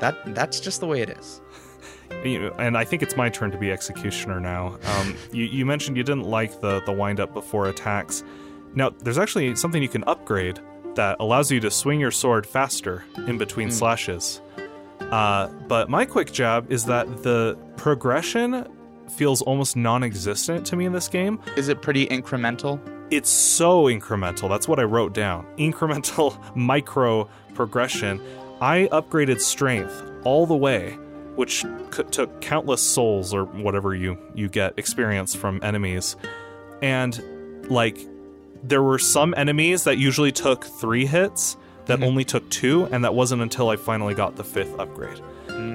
that 0.00 0.16
that's 0.34 0.60
just 0.60 0.80
the 0.80 0.86
way 0.86 1.00
it 1.00 1.10
is. 1.10 1.40
You 2.24 2.40
know, 2.40 2.54
and 2.58 2.76
I 2.76 2.84
think 2.84 3.02
it's 3.02 3.16
my 3.16 3.30
turn 3.30 3.50
to 3.50 3.56
be 3.56 3.70
executioner 3.70 4.40
now. 4.40 4.78
Um, 4.84 5.16
you, 5.32 5.44
you 5.44 5.64
mentioned 5.64 5.96
you 5.96 6.02
didn't 6.02 6.24
like 6.24 6.60
the 6.60 6.82
the 6.84 6.92
wind 6.92 7.18
up 7.18 7.32
before 7.32 7.68
attacks. 7.68 8.22
Now, 8.74 8.90
there's 8.90 9.18
actually 9.18 9.56
something 9.56 9.82
you 9.82 9.88
can 9.88 10.04
upgrade 10.04 10.60
that 10.94 11.16
allows 11.20 11.50
you 11.50 11.60
to 11.60 11.70
swing 11.70 12.00
your 12.00 12.10
sword 12.10 12.46
faster 12.46 13.04
in 13.26 13.38
between 13.38 13.68
mm. 13.68 13.72
slashes. 13.72 14.40
Uh, 15.00 15.48
but 15.68 15.88
my 15.88 16.04
quick 16.04 16.32
jab 16.32 16.70
is 16.70 16.84
that 16.84 17.22
the 17.22 17.58
progression 17.76 18.66
feels 19.08 19.42
almost 19.42 19.76
non 19.76 20.02
existent 20.02 20.66
to 20.66 20.76
me 20.76 20.84
in 20.84 20.92
this 20.92 21.08
game. 21.08 21.40
Is 21.56 21.68
it 21.68 21.82
pretty 21.82 22.06
incremental? 22.06 22.80
It's 23.10 23.30
so 23.30 23.84
incremental. 23.84 24.48
That's 24.48 24.68
what 24.68 24.78
I 24.78 24.84
wrote 24.84 25.12
down. 25.12 25.46
Incremental 25.58 26.38
micro 26.54 27.28
progression. 27.54 28.20
I 28.60 28.88
upgraded 28.92 29.40
strength 29.40 30.04
all 30.24 30.46
the 30.46 30.56
way 30.56 30.96
which 31.40 31.64
c- 31.92 32.02
took 32.10 32.40
countless 32.42 32.82
souls 32.82 33.32
or 33.32 33.44
whatever 33.44 33.94
you 33.94 34.18
you 34.34 34.48
get 34.48 34.74
experience 34.76 35.34
from 35.34 35.58
enemies, 35.62 36.16
and 36.82 37.18
like 37.70 37.98
there 38.62 38.82
were 38.82 38.98
some 38.98 39.34
enemies 39.36 39.84
that 39.84 39.98
usually 39.98 40.32
took 40.32 40.64
three 40.64 41.06
hits 41.06 41.56
that 41.86 41.98
Mhm. 42.00 42.06
only 42.06 42.24
took 42.24 42.48
two, 42.50 42.86
and 42.92 43.02
that 43.04 43.14
wasn't 43.14 43.42
until 43.42 43.68
I 43.70 43.76
finally 43.76 44.14
got 44.14 44.36
the 44.36 44.44
fifth 44.44 44.78
upgrade. 44.78 45.20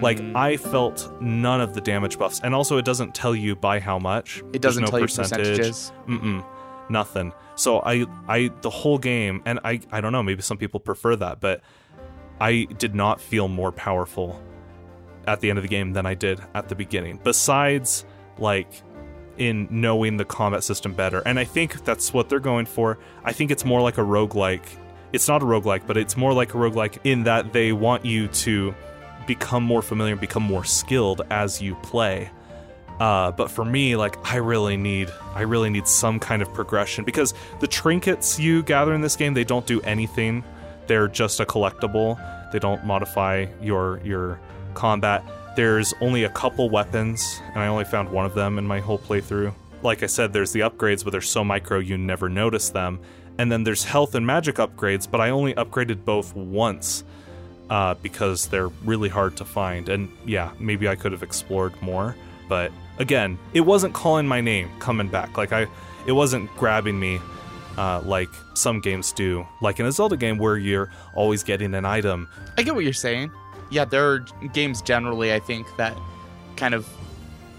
Like 0.01 0.19
Mm, 0.19 0.35
I 0.35 0.57
felt 0.57 1.11
none 1.19 1.61
of 1.61 1.73
the 1.73 1.81
damage 1.81 2.17
buffs, 2.17 2.39
and 2.43 2.55
also 2.55 2.77
it 2.77 2.85
doesn't 2.85 3.13
tell 3.13 3.35
you 3.35 3.55
by 3.55 3.79
how 3.79 3.99
much. 3.99 4.43
it 4.53 4.61
doesn't 4.61 4.83
no 4.83 4.89
tell 4.89 4.99
you 4.99 5.05
percentage. 5.05 5.57
percentages. 5.57 5.91
Mm-mm, 6.07 6.43
nothing. 6.89 7.33
So 7.55 7.79
I, 7.79 8.05
I, 8.27 8.51
the 8.61 8.69
whole 8.69 8.97
game, 8.97 9.41
and 9.45 9.59
I, 9.63 9.79
I 9.91 10.01
don't 10.01 10.11
know. 10.11 10.23
Maybe 10.23 10.41
some 10.41 10.57
people 10.57 10.79
prefer 10.79 11.15
that, 11.17 11.39
but 11.39 11.61
I 12.39 12.67
did 12.77 12.95
not 12.95 13.19
feel 13.21 13.47
more 13.47 13.71
powerful 13.71 14.39
at 15.27 15.39
the 15.41 15.49
end 15.49 15.57
of 15.57 15.63
the 15.63 15.69
game 15.69 15.93
than 15.93 16.05
I 16.05 16.13
did 16.13 16.39
at 16.53 16.69
the 16.69 16.75
beginning. 16.75 17.19
Besides, 17.23 18.05
like 18.37 18.67
in 19.37 19.67
knowing 19.69 20.17
the 20.17 20.25
combat 20.25 20.63
system 20.63 20.93
better, 20.93 21.21
and 21.25 21.39
I 21.39 21.43
think 21.45 21.83
that's 21.83 22.13
what 22.13 22.29
they're 22.29 22.39
going 22.39 22.65
for. 22.65 22.97
I 23.23 23.33
think 23.33 23.51
it's 23.51 23.65
more 23.65 23.81
like 23.81 23.97
a 23.97 24.01
roguelike. 24.01 24.65
It's 25.13 25.27
not 25.27 25.41
a 25.41 25.45
roguelike, 25.45 25.87
but 25.87 25.97
it's 25.97 26.17
more 26.17 26.33
like 26.33 26.53
a 26.53 26.57
roguelike 26.57 26.99
in 27.03 27.23
that 27.23 27.53
they 27.53 27.71
want 27.71 28.05
you 28.05 28.27
to 28.27 28.75
become 29.27 29.63
more 29.63 29.81
familiar 29.81 30.13
and 30.13 30.21
become 30.21 30.43
more 30.43 30.63
skilled 30.63 31.21
as 31.29 31.61
you 31.61 31.75
play. 31.75 32.29
Uh, 32.99 33.31
but 33.31 33.51
for 33.51 33.65
me, 33.65 33.95
like 33.95 34.15
I 34.31 34.37
really 34.37 34.77
need, 34.77 35.11
I 35.33 35.41
really 35.41 35.69
need 35.69 35.87
some 35.87 36.19
kind 36.19 36.41
of 36.41 36.53
progression 36.53 37.03
because 37.03 37.33
the 37.59 37.67
trinkets 37.67 38.39
you 38.39 38.63
gather 38.63 38.93
in 38.93 39.01
this 39.01 39.15
game, 39.15 39.33
they 39.33 39.43
don't 39.43 39.65
do 39.65 39.81
anything. 39.81 40.43
They're 40.87 41.07
just 41.07 41.39
a 41.39 41.45
collectible. 41.45 42.19
They 42.51 42.59
don't 42.59 42.85
modify 42.85 43.47
your 43.61 43.99
your 44.03 44.39
combat. 44.75 45.23
There's 45.55 45.93
only 46.01 46.25
a 46.25 46.29
couple 46.29 46.69
weapons, 46.69 47.41
and 47.53 47.59
I 47.59 47.67
only 47.67 47.85
found 47.85 48.09
one 48.09 48.25
of 48.25 48.33
them 48.35 48.57
in 48.57 48.67
my 48.67 48.81
whole 48.81 48.99
playthrough. 48.99 49.53
Like 49.83 50.03
I 50.03 50.07
said, 50.07 50.33
there's 50.33 50.51
the 50.51 50.61
upgrades, 50.61 51.03
but 51.03 51.11
they're 51.11 51.21
so 51.21 51.43
micro 51.43 51.79
you 51.79 51.97
never 51.97 52.27
notice 52.27 52.69
them. 52.69 52.99
And 53.37 53.51
then 53.51 53.63
there's 53.63 53.83
health 53.83 54.15
and 54.15 54.25
magic 54.25 54.55
upgrades, 54.55 55.09
but 55.09 55.21
I 55.21 55.29
only 55.29 55.53
upgraded 55.53 56.03
both 56.03 56.35
once 56.35 57.03
uh, 57.69 57.93
because 57.95 58.47
they're 58.47 58.69
really 58.83 59.09
hard 59.09 59.37
to 59.37 59.45
find. 59.45 59.87
And 59.87 60.09
yeah, 60.25 60.51
maybe 60.59 60.87
I 60.87 60.95
could 60.95 61.11
have 61.11 61.23
explored 61.23 61.81
more, 61.81 62.15
but 62.49 62.71
again, 62.99 63.37
it 63.53 63.61
wasn't 63.61 63.93
calling 63.93 64.27
my 64.27 64.41
name 64.41 64.69
coming 64.79 65.07
back. 65.07 65.37
Like 65.37 65.51
I, 65.51 65.67
it 66.05 66.11
wasn't 66.11 66.49
grabbing 66.57 66.99
me 66.99 67.19
uh, 67.77 68.01
like 68.05 68.29
some 68.53 68.79
games 68.79 69.11
do, 69.11 69.45
like 69.61 69.79
in 69.79 69.85
a 69.85 69.91
Zelda 69.91 70.17
game 70.17 70.37
where 70.37 70.57
you're 70.57 70.89
always 71.13 71.43
getting 71.43 71.73
an 71.75 71.85
item. 71.85 72.27
I 72.57 72.63
get 72.63 72.75
what 72.75 72.83
you're 72.83 72.93
saying. 72.93 73.31
Yeah, 73.69 73.85
there 73.85 74.11
are 74.11 74.19
games 74.53 74.81
generally, 74.81 75.33
I 75.33 75.39
think, 75.39 75.67
that 75.77 75.97
kind 76.55 76.73
of 76.73 76.87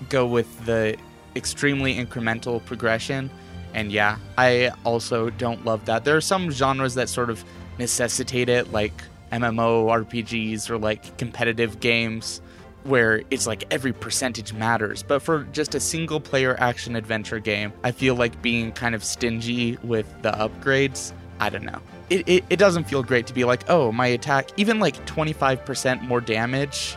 go 0.08 0.26
with 0.26 0.64
the 0.64 0.96
extremely 1.34 1.94
incremental 1.94 2.64
progression. 2.64 3.30
And 3.74 3.92
yeah, 3.92 4.18
I 4.38 4.72
also 4.84 5.30
don't 5.30 5.64
love 5.64 5.84
that. 5.84 6.04
There 6.04 6.16
are 6.16 6.22
some 6.22 6.50
genres 6.50 6.94
that 6.94 7.08
sort 7.08 7.28
of 7.28 7.44
necessitate 7.78 8.48
it, 8.48 8.72
like 8.72 9.02
MMO 9.32 9.86
RPGs 10.04 10.70
or 10.70 10.78
like 10.78 11.18
competitive 11.18 11.80
games, 11.80 12.40
where 12.84 13.22
it's 13.30 13.46
like 13.46 13.64
every 13.70 13.92
percentage 13.92 14.52
matters. 14.52 15.02
But 15.02 15.20
for 15.20 15.44
just 15.52 15.74
a 15.74 15.80
single 15.80 16.20
player 16.20 16.56
action 16.58 16.96
adventure 16.96 17.40
game, 17.40 17.72
I 17.84 17.92
feel 17.92 18.14
like 18.14 18.40
being 18.40 18.72
kind 18.72 18.94
of 18.94 19.04
stingy 19.04 19.76
with 19.82 20.06
the 20.22 20.32
upgrades, 20.32 21.12
I 21.40 21.50
don't 21.50 21.64
know. 21.64 21.80
It, 22.08 22.28
it, 22.28 22.44
it 22.50 22.58
doesn't 22.58 22.84
feel 22.84 23.02
great 23.02 23.26
to 23.26 23.34
be 23.34 23.44
like, 23.44 23.68
oh, 23.68 23.90
my 23.90 24.06
attack, 24.06 24.50
even 24.56 24.78
like 24.78 25.04
25% 25.06 26.02
more 26.02 26.20
damage 26.20 26.96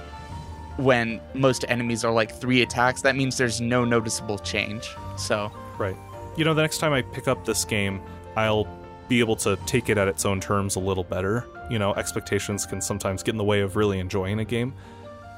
when 0.78 1.20
most 1.34 1.66
enemies 1.68 2.06
are 2.06 2.12
like 2.12 2.34
three 2.34 2.62
attacks, 2.62 3.02
that 3.02 3.16
means 3.16 3.38
there's 3.38 3.60
no 3.60 3.84
noticeable 3.84 4.40
change. 4.40 4.90
So, 5.18 5.52
Right. 5.80 5.96
You 6.36 6.46
know, 6.46 6.54
the 6.54 6.62
next 6.62 6.78
time 6.78 6.94
I 6.94 7.02
pick 7.02 7.28
up 7.28 7.46
this 7.46 7.66
game, 7.66 8.02
I'll 8.36 8.68
be 9.08 9.20
able 9.20 9.36
to 9.38 9.58
take 9.66 9.90
it 9.90 9.98
at 9.98 10.08
its 10.08 10.26
own 10.26 10.40
terms 10.40 10.76
a 10.76 10.80
little 10.80 11.04
better. 11.04 11.46
You 11.70 11.80
know, 11.80 11.94
expectations 11.96 12.66
can 12.66 12.82
sometimes 12.82 13.24
get 13.24 13.34
in 13.34 13.38
the 13.38 13.44
way 13.44 13.62
of 13.62 13.76
really 13.76 14.00
enjoying 14.00 14.40
a 14.40 14.46
game. 14.46 14.74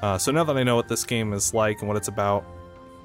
Uh, 0.02 0.18
so 0.18 0.32
now 0.32 0.44
that 0.44 0.56
I 0.56 0.62
know 0.64 0.76
what 0.76 0.88
this 0.88 1.04
game 1.04 1.32
is 1.32 1.54
like 1.54 1.80
and 1.80 1.88
what 1.88 1.96
it's 1.96 2.08
about, 2.08 2.44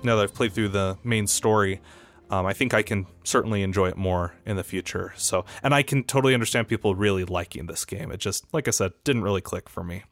now 0.04 0.16
that 0.16 0.24
I've 0.24 0.34
played 0.34 0.54
through 0.54 0.70
the 0.70 0.98
main 1.04 1.28
story, 1.28 1.80
um, 2.29 2.46
I 2.46 2.53
think 2.53 2.74
I 2.74 2.81
can 2.81 3.07
certainly 3.24 3.62
enjoy 3.63 3.89
it 3.89 3.98
more 3.98 4.34
in 4.46 4.55
the 4.57 4.63
future. 4.63 5.13
So, 5.17 5.46
and 5.63 5.74
I 5.74 5.81
can 5.84 6.03
totally 6.03 6.34
understand 6.34 6.67
people 6.67 6.96
really 6.96 7.24
liking 7.25 7.67
this 7.67 7.86
game. 7.86 8.12
It 8.12 8.17
just, 8.19 8.46
like 8.53 8.67
I 8.67 8.72
said, 8.72 8.91
didn't 9.03 9.24
really 9.24 9.41
click 9.41 9.69
for 9.69 9.84
me. 9.84 10.03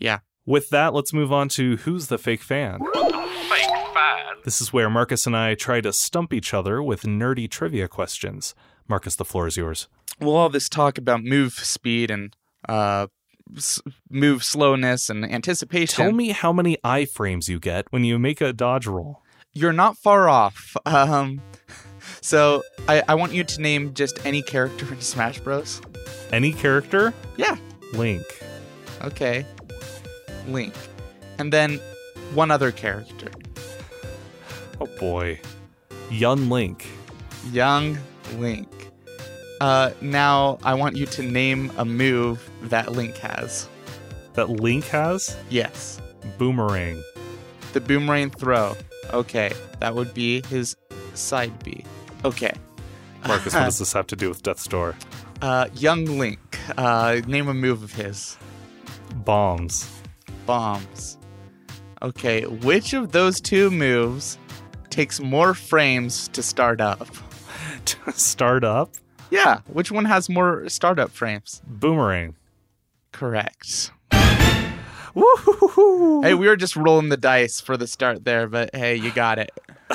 yeah. 0.00 0.18
With 0.46 0.68
that, 0.68 0.92
let's 0.92 1.14
move 1.14 1.32
on 1.32 1.48
to 1.50 1.78
who's 1.78 2.08
the 2.08 2.18
fake 2.18 2.42
fan. 2.42 2.78
Fake 2.94 3.66
fan. 3.94 4.34
This 4.44 4.60
is 4.60 4.74
where 4.74 4.90
Marcus 4.90 5.26
and 5.26 5.34
I 5.34 5.54
try 5.54 5.80
to 5.80 5.90
stump 5.90 6.34
each 6.34 6.52
other 6.52 6.82
with 6.82 7.04
nerdy 7.04 7.48
trivia 7.50 7.88
questions. 7.88 8.54
Marcus, 8.86 9.16
the 9.16 9.24
floor 9.24 9.46
is 9.46 9.56
yours. 9.56 9.88
Well, 10.20 10.36
all 10.36 10.50
this 10.50 10.68
talk 10.68 10.98
about 10.98 11.24
move 11.24 11.54
speed 11.54 12.10
and 12.10 12.36
uh, 12.68 13.06
s- 13.56 13.80
move 14.10 14.44
slowness 14.44 15.08
and 15.08 15.24
anticipation. 15.24 15.96
Tell 16.04 16.12
me 16.12 16.28
how 16.32 16.52
many 16.52 16.76
iframes 16.84 17.48
you 17.48 17.58
get 17.58 17.90
when 17.90 18.04
you 18.04 18.18
make 18.18 18.42
a 18.42 18.52
dodge 18.52 18.86
roll. 18.86 19.22
You're 19.54 19.72
not 19.72 19.96
far 19.96 20.28
off. 20.28 20.76
Um, 20.84 21.40
so 22.20 22.62
I, 22.88 23.02
I 23.08 23.14
want 23.14 23.32
you 23.32 23.44
to 23.44 23.60
name 23.60 23.94
just 23.94 24.24
any 24.26 24.42
character 24.42 24.92
in 24.92 25.00
Smash 25.00 25.38
Bros. 25.38 25.80
Any 26.32 26.52
character? 26.52 27.14
Yeah. 27.36 27.56
Link. 27.92 28.24
Okay. 29.02 29.46
Link. 30.48 30.74
And 31.38 31.52
then 31.52 31.80
one 32.34 32.50
other 32.50 32.72
character. 32.72 33.30
Oh 34.80 34.88
boy. 34.98 35.40
Young 36.10 36.50
Link. 36.50 36.86
Young 37.52 37.96
Link. 38.36 38.68
Uh, 39.60 39.92
now 40.00 40.58
I 40.64 40.74
want 40.74 40.96
you 40.96 41.06
to 41.06 41.22
name 41.22 41.70
a 41.76 41.84
move 41.84 42.50
that 42.62 42.90
Link 42.92 43.16
has. 43.18 43.68
That 44.32 44.50
Link 44.50 44.84
has? 44.86 45.36
Yes. 45.48 46.00
Boomerang. 46.38 47.00
The 47.72 47.80
boomerang 47.80 48.30
throw. 48.30 48.76
Okay. 49.12 49.52
That 49.80 49.94
would 49.94 50.14
be 50.14 50.42
his 50.46 50.76
side 51.14 51.62
B. 51.62 51.84
Okay. 52.24 52.52
Marcus, 53.26 53.54
what 53.54 53.64
does 53.64 53.78
this 53.78 53.92
have 53.92 54.06
to 54.08 54.16
do 54.16 54.28
with 54.28 54.42
Death's 54.42 54.66
Door? 54.66 54.96
Uh, 55.42 55.68
young 55.74 56.06
Link. 56.06 56.58
Uh, 56.78 57.20
name 57.26 57.48
a 57.48 57.52
move 57.54 57.82
of 57.82 57.92
his. 57.92 58.38
Bombs. 59.26 59.90
Bombs. 60.46 61.18
Okay. 62.00 62.46
Which 62.46 62.94
of 62.94 63.12
those 63.12 63.42
two 63.42 63.70
moves 63.70 64.38
takes 64.88 65.20
more 65.20 65.52
frames 65.52 66.28
to 66.28 66.42
start 66.42 66.80
up? 66.80 67.08
to 67.84 68.12
Start 68.12 68.64
up. 68.64 68.92
Yeah. 69.30 69.60
Which 69.66 69.90
one 69.92 70.06
has 70.06 70.30
more 70.30 70.66
startup 70.70 71.10
frames? 71.10 71.60
Boomerang. 71.66 72.36
Correct. 73.12 73.90
Woo! 75.14 76.20
Hey, 76.22 76.34
we 76.34 76.46
were 76.48 76.56
just 76.56 76.76
rolling 76.76 77.08
the 77.08 77.16
dice 77.16 77.60
for 77.60 77.76
the 77.76 77.86
start 77.86 78.24
there, 78.24 78.46
but 78.48 78.70
hey, 78.74 78.96
you 78.96 79.12
got 79.12 79.38
it. 79.38 79.50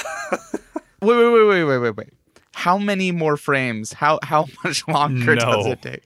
wait, 1.01 1.17
wait, 1.17 1.33
wait, 1.33 1.43
wait, 1.47 1.63
wait, 1.63 1.77
wait, 1.79 1.97
wait. 1.97 2.09
How 2.53 2.77
many 2.77 3.11
more 3.11 3.38
frames? 3.38 3.93
How 3.93 4.19
how 4.23 4.45
much 4.63 4.88
longer 4.88 5.35
does 5.35 5.65
it 5.65 5.81
take? 5.81 6.03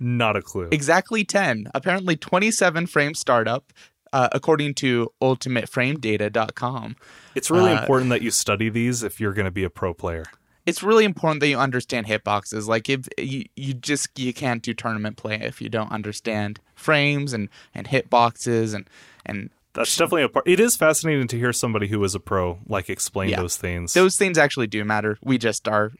Not 0.00 0.36
a 0.36 0.42
clue. 0.42 0.68
Exactly 0.72 1.24
10. 1.24 1.68
Apparently 1.74 2.16
27 2.16 2.86
frame 2.86 3.14
startup, 3.14 3.72
uh, 4.12 4.28
according 4.32 4.74
to 4.74 5.10
ultimateframedata.com. 5.22 6.96
It's 7.34 7.50
really 7.50 7.72
Uh, 7.72 7.80
important 7.80 8.10
that 8.10 8.22
you 8.22 8.30
study 8.30 8.68
these 8.68 9.02
if 9.02 9.20
you're 9.20 9.32
going 9.32 9.44
to 9.46 9.50
be 9.50 9.64
a 9.64 9.70
pro 9.70 9.94
player. 9.94 10.24
It's 10.66 10.82
really 10.82 11.04
important 11.04 11.40
that 11.40 11.48
you 11.48 11.58
understand 11.58 12.06
hitboxes. 12.06 12.66
Like 12.66 12.88
if 12.88 13.06
you, 13.18 13.44
you 13.56 13.74
just 13.74 14.18
you 14.18 14.32
can't 14.32 14.62
do 14.62 14.72
tournament 14.74 15.16
play 15.16 15.34
if 15.40 15.60
you 15.60 15.68
don't 15.68 15.92
understand 15.92 16.60
frames 16.74 17.32
and 17.32 17.48
and 17.74 17.86
hitboxes 17.88 18.74
and 18.74 18.88
and 19.26 19.50
That's 19.74 19.94
definitely 19.96 20.22
a 20.22 20.28
part. 20.30 20.48
It 20.48 20.60
is 20.60 20.76
fascinating 20.76 21.28
to 21.28 21.38
hear 21.38 21.52
somebody 21.52 21.88
who 21.88 22.02
is 22.04 22.14
a 22.14 22.20
pro 22.20 22.58
like 22.66 22.88
explain 22.88 23.30
Yeah. 23.30 23.40
those 23.40 23.56
things. 23.56 23.92
those 23.92 24.16
things 24.16 24.38
actually 24.38 24.66
do 24.66 24.84
matter. 24.84 25.18
We 25.22 25.36
just 25.38 25.68
are 25.68 25.92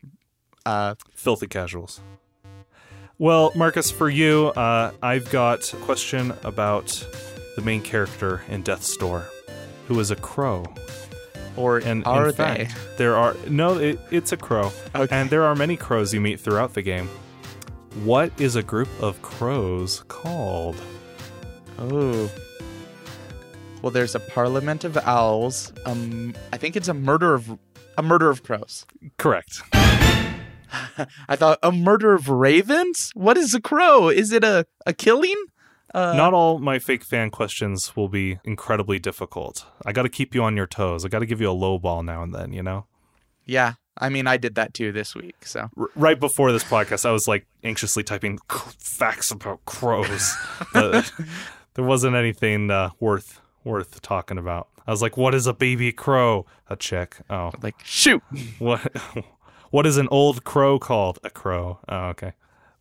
uh 0.64 0.94
filthy 1.14 1.46
casuals. 1.46 2.00
Well, 3.18 3.52
Marcus, 3.54 3.90
for 3.92 4.08
you, 4.10 4.48
uh, 4.56 4.90
I've 5.02 5.30
got 5.30 5.72
a 5.72 5.76
question 5.76 6.32
about 6.42 7.06
the 7.54 7.62
main 7.62 7.80
character 7.80 8.42
in 8.48 8.62
Death's 8.62 8.96
Door, 8.96 9.28
who 9.86 10.00
is 10.00 10.10
a 10.10 10.16
crow. 10.16 10.64
Or 11.56 11.78
And 11.78 12.04
are 12.06 12.28
in 12.30 12.34
they? 12.36 12.64
fact, 12.66 12.76
there 12.98 13.16
are 13.16 13.36
no. 13.48 13.78
It, 13.78 13.98
it's 14.10 14.32
a 14.32 14.36
crow, 14.36 14.72
Okay. 14.94 15.14
and 15.14 15.30
there 15.30 15.44
are 15.44 15.54
many 15.54 15.76
crows 15.76 16.12
you 16.14 16.20
meet 16.20 16.40
throughout 16.40 16.74
the 16.74 16.82
game. 16.82 17.08
What 18.02 18.32
is 18.40 18.56
a 18.56 18.62
group 18.62 18.88
of 19.00 19.20
crows 19.22 20.04
called? 20.08 20.76
Oh. 21.78 22.30
Well, 23.82 23.90
there's 23.90 24.14
a 24.14 24.20
parliament 24.20 24.84
of 24.84 24.96
owls. 24.96 25.72
Um, 25.84 26.34
I 26.52 26.56
think 26.56 26.74
it's 26.76 26.88
a 26.88 26.94
murder 26.94 27.34
of 27.34 27.58
a 27.98 28.02
murder 28.02 28.30
of 28.30 28.42
crows. 28.42 28.86
Correct. 29.18 29.60
I 29.72 31.36
thought 31.36 31.58
a 31.62 31.70
murder 31.70 32.14
of 32.14 32.28
ravens. 32.28 33.10
What 33.14 33.36
is 33.36 33.54
a 33.54 33.60
crow? 33.60 34.08
Is 34.08 34.32
it 34.32 34.42
a 34.42 34.66
a 34.86 34.92
killing? 34.92 35.36
Uh, 35.94 36.12
Not 36.14 36.34
all 36.34 36.58
my 36.58 36.80
fake 36.80 37.04
fan 37.04 37.30
questions 37.30 37.94
will 37.94 38.08
be 38.08 38.38
incredibly 38.44 38.98
difficult. 38.98 39.64
I 39.86 39.92
got 39.92 40.02
to 40.02 40.08
keep 40.08 40.34
you 40.34 40.42
on 40.42 40.56
your 40.56 40.66
toes. 40.66 41.04
I 41.04 41.08
got 41.08 41.20
to 41.20 41.26
give 41.26 41.40
you 41.40 41.48
a 41.48 41.52
low 41.52 41.78
ball 41.78 42.02
now 42.02 42.22
and 42.24 42.34
then, 42.34 42.52
you 42.52 42.64
know? 42.64 42.86
Yeah, 43.46 43.74
I 43.98 44.08
mean, 44.08 44.26
I 44.26 44.36
did 44.36 44.56
that 44.56 44.74
too 44.74 44.90
this 44.90 45.14
week. 45.14 45.46
So 45.46 45.70
R- 45.78 45.88
right 45.94 46.18
before 46.18 46.50
this 46.50 46.64
podcast, 46.64 47.06
I 47.06 47.12
was 47.12 47.28
like 47.28 47.46
anxiously 47.62 48.02
typing 48.02 48.38
facts 48.78 49.30
about 49.30 49.64
crows. 49.66 50.34
but 50.72 51.12
there 51.74 51.84
wasn't 51.84 52.16
anything 52.16 52.70
uh, 52.70 52.90
worth 52.98 53.40
worth 53.62 54.02
talking 54.02 54.38
about. 54.38 54.68
I 54.86 54.90
was 54.90 55.00
like, 55.00 55.16
"What 55.16 55.34
is 55.34 55.46
a 55.46 55.54
baby 55.54 55.92
crow?" 55.92 56.44
A 56.68 56.76
chick. 56.76 57.16
Oh, 57.30 57.52
like, 57.62 57.76
shoot. 57.84 58.22
what? 58.58 58.80
What 59.70 59.86
is 59.86 59.96
an 59.96 60.06
old 60.12 60.44
crow 60.44 60.78
called? 60.78 61.18
A 61.24 61.30
crow. 61.30 61.80
Oh, 61.88 62.04
okay. 62.10 62.34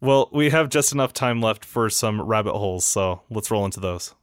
Well, 0.03 0.27
we 0.33 0.49
have 0.49 0.67
just 0.67 0.91
enough 0.91 1.13
time 1.13 1.41
left 1.41 1.63
for 1.63 1.89
some 1.89 2.21
rabbit 2.21 2.51
holes, 2.51 2.83
so 2.83 3.21
let's 3.29 3.49
roll 3.49 3.63
into 3.63 3.79
those. 3.79 4.13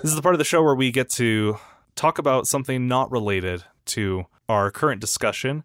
This 0.00 0.04
is 0.04 0.16
the 0.16 0.22
part 0.22 0.34
of 0.34 0.38
the 0.38 0.46
show 0.46 0.62
where 0.62 0.74
we 0.74 0.90
get 0.90 1.10
to 1.10 1.58
talk 1.94 2.18
about 2.18 2.46
something 2.46 2.88
not 2.88 3.12
related 3.12 3.64
to 3.86 4.24
our 4.48 4.70
current 4.70 5.02
discussion. 5.02 5.62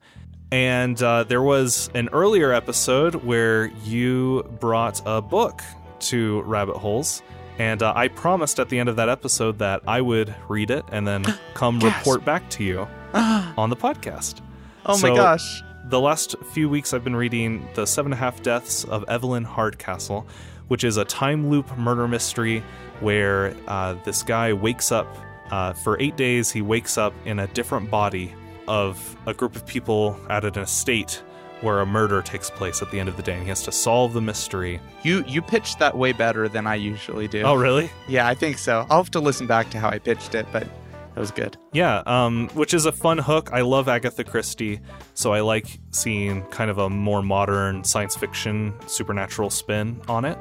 And 0.51 1.01
uh, 1.01 1.23
there 1.23 1.41
was 1.41 1.89
an 1.95 2.09
earlier 2.11 2.51
episode 2.51 3.15
where 3.15 3.67
you 3.85 4.43
brought 4.59 5.01
a 5.05 5.21
book 5.21 5.61
to 6.01 6.41
Rabbit 6.41 6.75
Holes. 6.75 7.23
And 7.57 7.81
uh, 7.81 7.93
I 7.95 8.09
promised 8.09 8.59
at 8.59 8.67
the 8.67 8.77
end 8.77 8.89
of 8.89 8.97
that 8.97 9.07
episode 9.07 9.57
that 9.59 9.83
I 9.87 10.01
would 10.01 10.35
read 10.49 10.69
it 10.69 10.83
and 10.91 11.07
then 11.07 11.23
come 11.53 11.79
report 11.79 12.25
back 12.25 12.49
to 12.49 12.63
you 12.65 12.89
on 13.13 13.69
the 13.69 13.77
podcast. 13.77 14.41
Oh 14.85 14.99
my 14.99 15.15
gosh. 15.15 15.63
The 15.85 15.99
last 15.99 16.35
few 16.51 16.69
weeks, 16.69 16.93
I've 16.93 17.03
been 17.03 17.15
reading 17.15 17.67
The 17.73 17.85
Seven 17.85 18.11
and 18.11 18.19
a 18.19 18.23
Half 18.23 18.43
Deaths 18.43 18.83
of 18.85 19.03
Evelyn 19.07 19.43
Hardcastle, 19.43 20.27
which 20.67 20.83
is 20.83 20.97
a 20.97 21.05
time 21.05 21.49
loop 21.49 21.75
murder 21.77 22.07
mystery 22.07 22.63
where 22.99 23.55
uh, 23.67 23.95
this 24.05 24.21
guy 24.21 24.53
wakes 24.53 24.91
up 24.91 25.07
uh, 25.49 25.73
for 25.73 25.99
eight 25.99 26.15
days. 26.15 26.51
He 26.51 26.61
wakes 26.61 26.97
up 26.97 27.13
in 27.25 27.39
a 27.39 27.47
different 27.47 27.89
body 27.89 28.33
of 28.67 29.17
a 29.25 29.33
group 29.33 29.55
of 29.55 29.65
people 29.65 30.17
at 30.29 30.45
an 30.45 30.59
estate 30.59 31.23
where 31.61 31.81
a 31.81 31.85
murder 31.85 32.21
takes 32.21 32.49
place 32.49 32.81
at 32.81 32.89
the 32.91 32.99
end 32.99 33.09
of 33.09 33.17
the 33.17 33.23
day, 33.23 33.33
and 33.33 33.43
he 33.43 33.49
has 33.49 33.63
to 33.63 33.71
solve 33.71 34.13
the 34.13 34.21
mystery. 34.21 34.79
You 35.03 35.23
you 35.27 35.41
pitched 35.41 35.79
that 35.79 35.97
way 35.97 36.11
better 36.11 36.47
than 36.47 36.67
I 36.67 36.75
usually 36.75 37.27
do. 37.27 37.41
Oh, 37.41 37.55
really? 37.55 37.89
yeah, 38.07 38.27
I 38.27 38.35
think 38.35 38.57
so. 38.57 38.85
I'll 38.89 39.03
have 39.03 39.11
to 39.11 39.19
listen 39.19 39.47
back 39.47 39.69
to 39.71 39.79
how 39.79 39.89
I 39.89 39.99
pitched 39.99 40.35
it, 40.35 40.45
but 40.51 40.67
that 41.13 41.19
was 41.19 41.31
good. 41.31 41.57
Yeah, 41.73 42.03
um, 42.05 42.49
which 42.49 42.73
is 42.73 42.85
a 42.85 42.91
fun 42.91 43.17
hook. 43.17 43.49
I 43.51 43.61
love 43.61 43.89
Agatha 43.89 44.23
Christie, 44.23 44.79
so 45.13 45.33
I 45.33 45.41
like 45.41 45.79
seeing 45.91 46.43
kind 46.47 46.71
of 46.71 46.77
a 46.77 46.89
more 46.89 47.21
modern 47.21 47.83
science 47.83 48.15
fiction 48.15 48.73
supernatural 48.87 49.49
spin 49.49 50.01
on 50.07 50.25
it. 50.25 50.37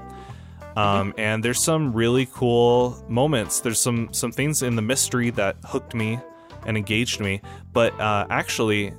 Um, 0.76 1.12
and 1.18 1.44
there's 1.44 1.62
some 1.62 1.92
really 1.92 2.26
cool 2.32 3.04
moments. 3.08 3.60
There's 3.60 3.80
some 3.80 4.12
some 4.12 4.30
things 4.30 4.62
in 4.62 4.76
the 4.76 4.82
mystery 4.82 5.30
that 5.30 5.56
hooked 5.64 5.94
me 5.94 6.20
and 6.66 6.76
engaged 6.76 7.20
me. 7.20 7.42
But 7.72 7.98
uh, 8.00 8.26
actually, 8.30 8.92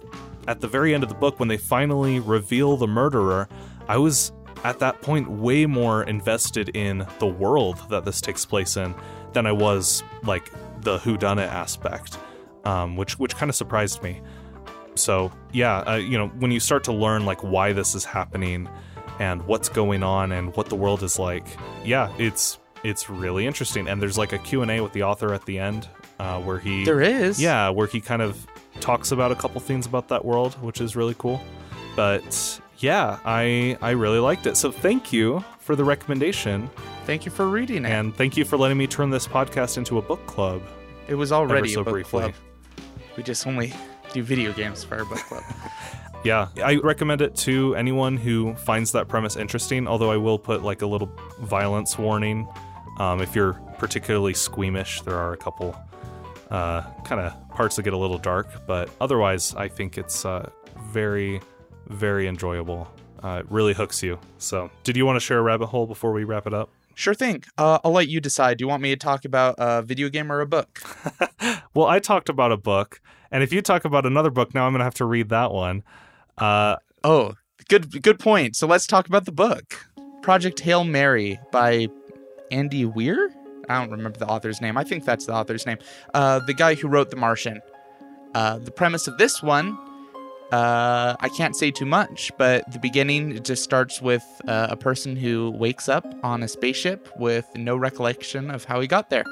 at 0.48 0.60
the 0.60 0.68
very 0.68 0.94
end 0.94 1.04
of 1.04 1.10
the 1.10 1.16
book, 1.16 1.40
when 1.40 1.48
they 1.48 1.58
finally 1.58 2.20
reveal 2.20 2.76
the 2.76 2.88
murderer, 2.88 3.48
I 3.88 3.98
was 3.98 4.34
at 4.64 4.80
that 4.80 5.02
point 5.02 5.30
way 5.30 5.66
more 5.66 6.04
invested 6.04 6.70
in 6.76 7.06
the 7.20 7.28
world 7.28 7.90
that 7.90 8.06
this 8.06 8.22
takes 8.22 8.46
place 8.46 8.78
in 8.78 8.94
than 9.34 9.46
I 9.46 9.52
was 9.52 10.04
like 10.24 10.52
the 10.84 10.98
whodunit 11.00 11.48
aspect, 11.48 12.18
um, 12.66 12.96
which 12.96 13.18
which 13.20 13.36
kind 13.36 13.50
of 13.50 13.56
surprised 13.56 14.02
me. 14.04 14.22
So 14.96 15.32
yeah, 15.54 15.80
uh, 15.80 15.96
you 15.96 16.18
know, 16.18 16.28
when 16.40 16.52
you 16.52 16.60
start 16.60 16.84
to 16.86 16.92
learn 16.94 17.26
like 17.26 17.42
why 17.44 17.74
this 17.74 17.96
is 17.96 18.04
happening 18.06 18.68
and 19.20 19.42
what's 19.48 19.70
going 19.70 20.04
on 20.04 20.32
and 20.32 20.56
what 20.56 20.68
the 20.68 20.76
world 20.76 21.04
is 21.04 21.18
like, 21.20 21.46
yeah, 21.86 22.12
it's 22.18 22.58
it's 22.84 23.10
really 23.10 23.46
interesting. 23.48 23.88
And 23.88 24.02
there's 24.02 24.18
like 24.18 24.34
a 24.34 24.38
Q 24.40 24.62
and 24.64 24.72
A 24.72 24.82
with 24.82 24.94
the 24.94 25.04
author 25.04 25.34
at 25.34 25.46
the 25.46 25.60
end 25.60 25.88
uh, 26.20 26.42
where 26.42 26.60
he 26.60 26.84
There 26.84 27.02
is. 27.02 27.42
yeah, 27.42 27.70
where 27.70 27.88
he 27.88 28.02
kind 28.02 28.22
of 28.22 28.46
talks 28.80 29.12
about 29.12 29.32
a 29.32 29.36
couple 29.36 29.62
things 29.62 29.86
about 29.86 30.08
that 30.10 30.26
world, 30.26 30.54
which 30.62 30.82
is 30.82 30.96
really 30.96 31.16
cool. 31.18 31.42
But 31.96 32.60
yeah, 32.80 33.20
I 33.24 33.78
I 33.82 33.92
really 33.92 34.20
liked 34.20 34.46
it. 34.48 34.58
So 34.58 34.72
thank 34.72 35.14
you 35.14 35.44
for 35.62 35.76
the 35.76 35.84
recommendation, 35.84 36.70
Thank 37.06 37.26
you 37.26 37.32
for 37.32 37.48
reading 37.48 37.86
it. 37.86 37.90
and 37.92 38.16
thank 38.16 38.36
you 38.38 38.46
for 38.46 38.58
letting 38.58 38.78
me 38.78 38.88
turn 38.88 39.10
this 39.10 39.28
podcast 39.28 39.78
into 39.78 39.98
a 39.98 40.02
book 40.02 40.26
club. 40.28 40.62
it 41.08 41.16
was 41.16 41.32
already 41.32 41.70
so 41.70 41.82
a 41.82 41.84
book 41.84 41.94
briefly. 41.94 42.22
club. 42.22 42.34
We 43.18 43.24
just 43.24 43.46
only 43.48 43.74
do 44.14 44.24
video 44.24 44.54
games 44.54 44.84
for 44.84 44.98
our 44.98 45.06
book 45.06 45.20
club. 45.20 45.44
Yeah, 46.24 46.50
I 46.64 46.76
recommend 46.76 47.22
it 47.22 47.36
to 47.38 47.74
anyone 47.76 48.16
who 48.16 48.54
finds 48.54 48.92
that 48.92 49.08
premise 49.08 49.36
interesting. 49.38 49.88
Although 49.88 50.12
I 50.12 50.18
will 50.18 50.38
put 50.38 50.62
like 50.62 50.84
a 50.84 50.86
little 50.86 51.12
violence 51.40 51.98
warning. 51.98 52.48
Um, 53.00 53.22
if 53.24 53.36
you're 53.36 53.54
particularly 53.80 54.36
squeamish, 54.36 55.02
there 55.02 55.16
are 55.16 55.34
a 55.34 55.38
couple 55.38 55.76
uh, 56.52 56.84
kind 57.06 57.22
of 57.22 57.34
parts 57.50 57.76
that 57.78 57.82
get 57.84 57.94
a 57.94 57.98
little 57.98 58.20
dark, 58.20 58.68
but 58.68 58.92
otherwise, 59.02 59.56
I 59.56 59.68
think 59.68 59.98
it's 59.98 60.24
uh, 60.24 60.48
very, 60.92 61.42
very 61.88 62.28
enjoyable. 62.28 62.88
Uh, 63.24 63.42
it 63.44 63.52
really 63.52 63.74
hooks 63.74 64.02
you. 64.02 64.20
So, 64.38 64.70
did 64.84 64.98
you 64.98 65.06
want 65.06 65.16
to 65.18 65.20
share 65.20 65.40
a 65.40 65.42
rabbit 65.42 65.68
hole 65.68 65.86
before 65.88 66.12
we 66.12 66.24
wrap 66.24 66.48
it 66.48 66.54
up? 66.54 66.70
sure 66.94 67.14
thing. 67.16 67.42
Uh, 67.58 67.80
I'll 67.84 67.92
let 67.94 68.10
you 68.10 68.20
decide. 68.20 68.58
Do 68.58 68.64
you 68.64 68.68
want 68.68 68.84
me 68.84 68.90
to 68.90 68.96
talk 68.96 69.26
about 69.26 69.56
a 69.58 69.82
video 69.82 70.10
game 70.10 70.32
or 70.32 70.42
a 70.42 70.46
book? 70.46 70.80
Well, 71.74 71.88
I 71.88 72.00
talked 72.00 72.28
about 72.28 72.52
a 72.52 72.58
book, 72.58 73.00
and 73.32 73.42
if 73.44 73.54
you 73.54 73.62
talk 73.62 73.86
about 73.86 74.06
another 74.06 74.30
book, 74.30 74.54
now 74.54 74.66
I'm 74.68 74.74
going 74.74 74.80
to 74.80 74.84
have 74.84 74.94
to 74.96 75.06
read 75.06 75.30
that 75.30 75.52
one. 75.52 75.84
Uh, 76.38 76.76
Oh, 77.04 77.34
good 77.70 78.04
good 78.04 78.20
point. 78.20 78.56
So 78.56 78.68
let's 78.68 78.86
talk 78.86 79.08
about 79.08 79.26
the 79.26 79.32
book. 79.32 79.88
Project 80.22 80.60
Hail 80.60 80.84
Mary 80.84 81.40
by 81.52 81.88
Andy 82.52 82.86
Weir? 82.86 83.30
I 83.70 83.80
don't 83.80 83.90
remember 83.90 84.20
the 84.20 84.28
author's 84.28 84.62
name. 84.62 84.78
I 84.78 84.84
think 84.84 85.06
that's 85.06 85.26
the 85.26 85.34
author's 85.34 85.66
name. 85.66 85.78
Uh, 86.14 86.40
the 86.40 86.54
guy 86.54 86.76
who 86.76 86.88
wrote 86.88 87.10
The 87.10 87.16
Martian. 87.16 87.62
Uh, 88.36 88.58
the 88.60 88.72
premise 88.72 89.08
of 89.08 89.18
this 89.18 89.42
one, 89.42 89.78
uh, 90.52 91.16
I 91.20 91.30
can't 91.30 91.56
say 91.56 91.72
too 91.72 91.86
much, 91.86 92.32
but 92.38 92.70
the 92.72 92.80
beginning 92.80 93.42
just 93.44 93.64
starts 93.64 94.02
with 94.02 94.24
uh, 94.48 94.68
a 94.70 94.76
person 94.76 95.16
who 95.16 95.52
wakes 95.52 95.88
up 95.88 96.06
on 96.24 96.44
a 96.44 96.48
spaceship 96.48 97.10
with 97.18 97.46
no 97.56 97.76
recollection 97.76 98.52
of 98.52 98.66
how 98.66 98.82
he 98.82 98.88
got 98.88 99.10
there. 99.10 99.26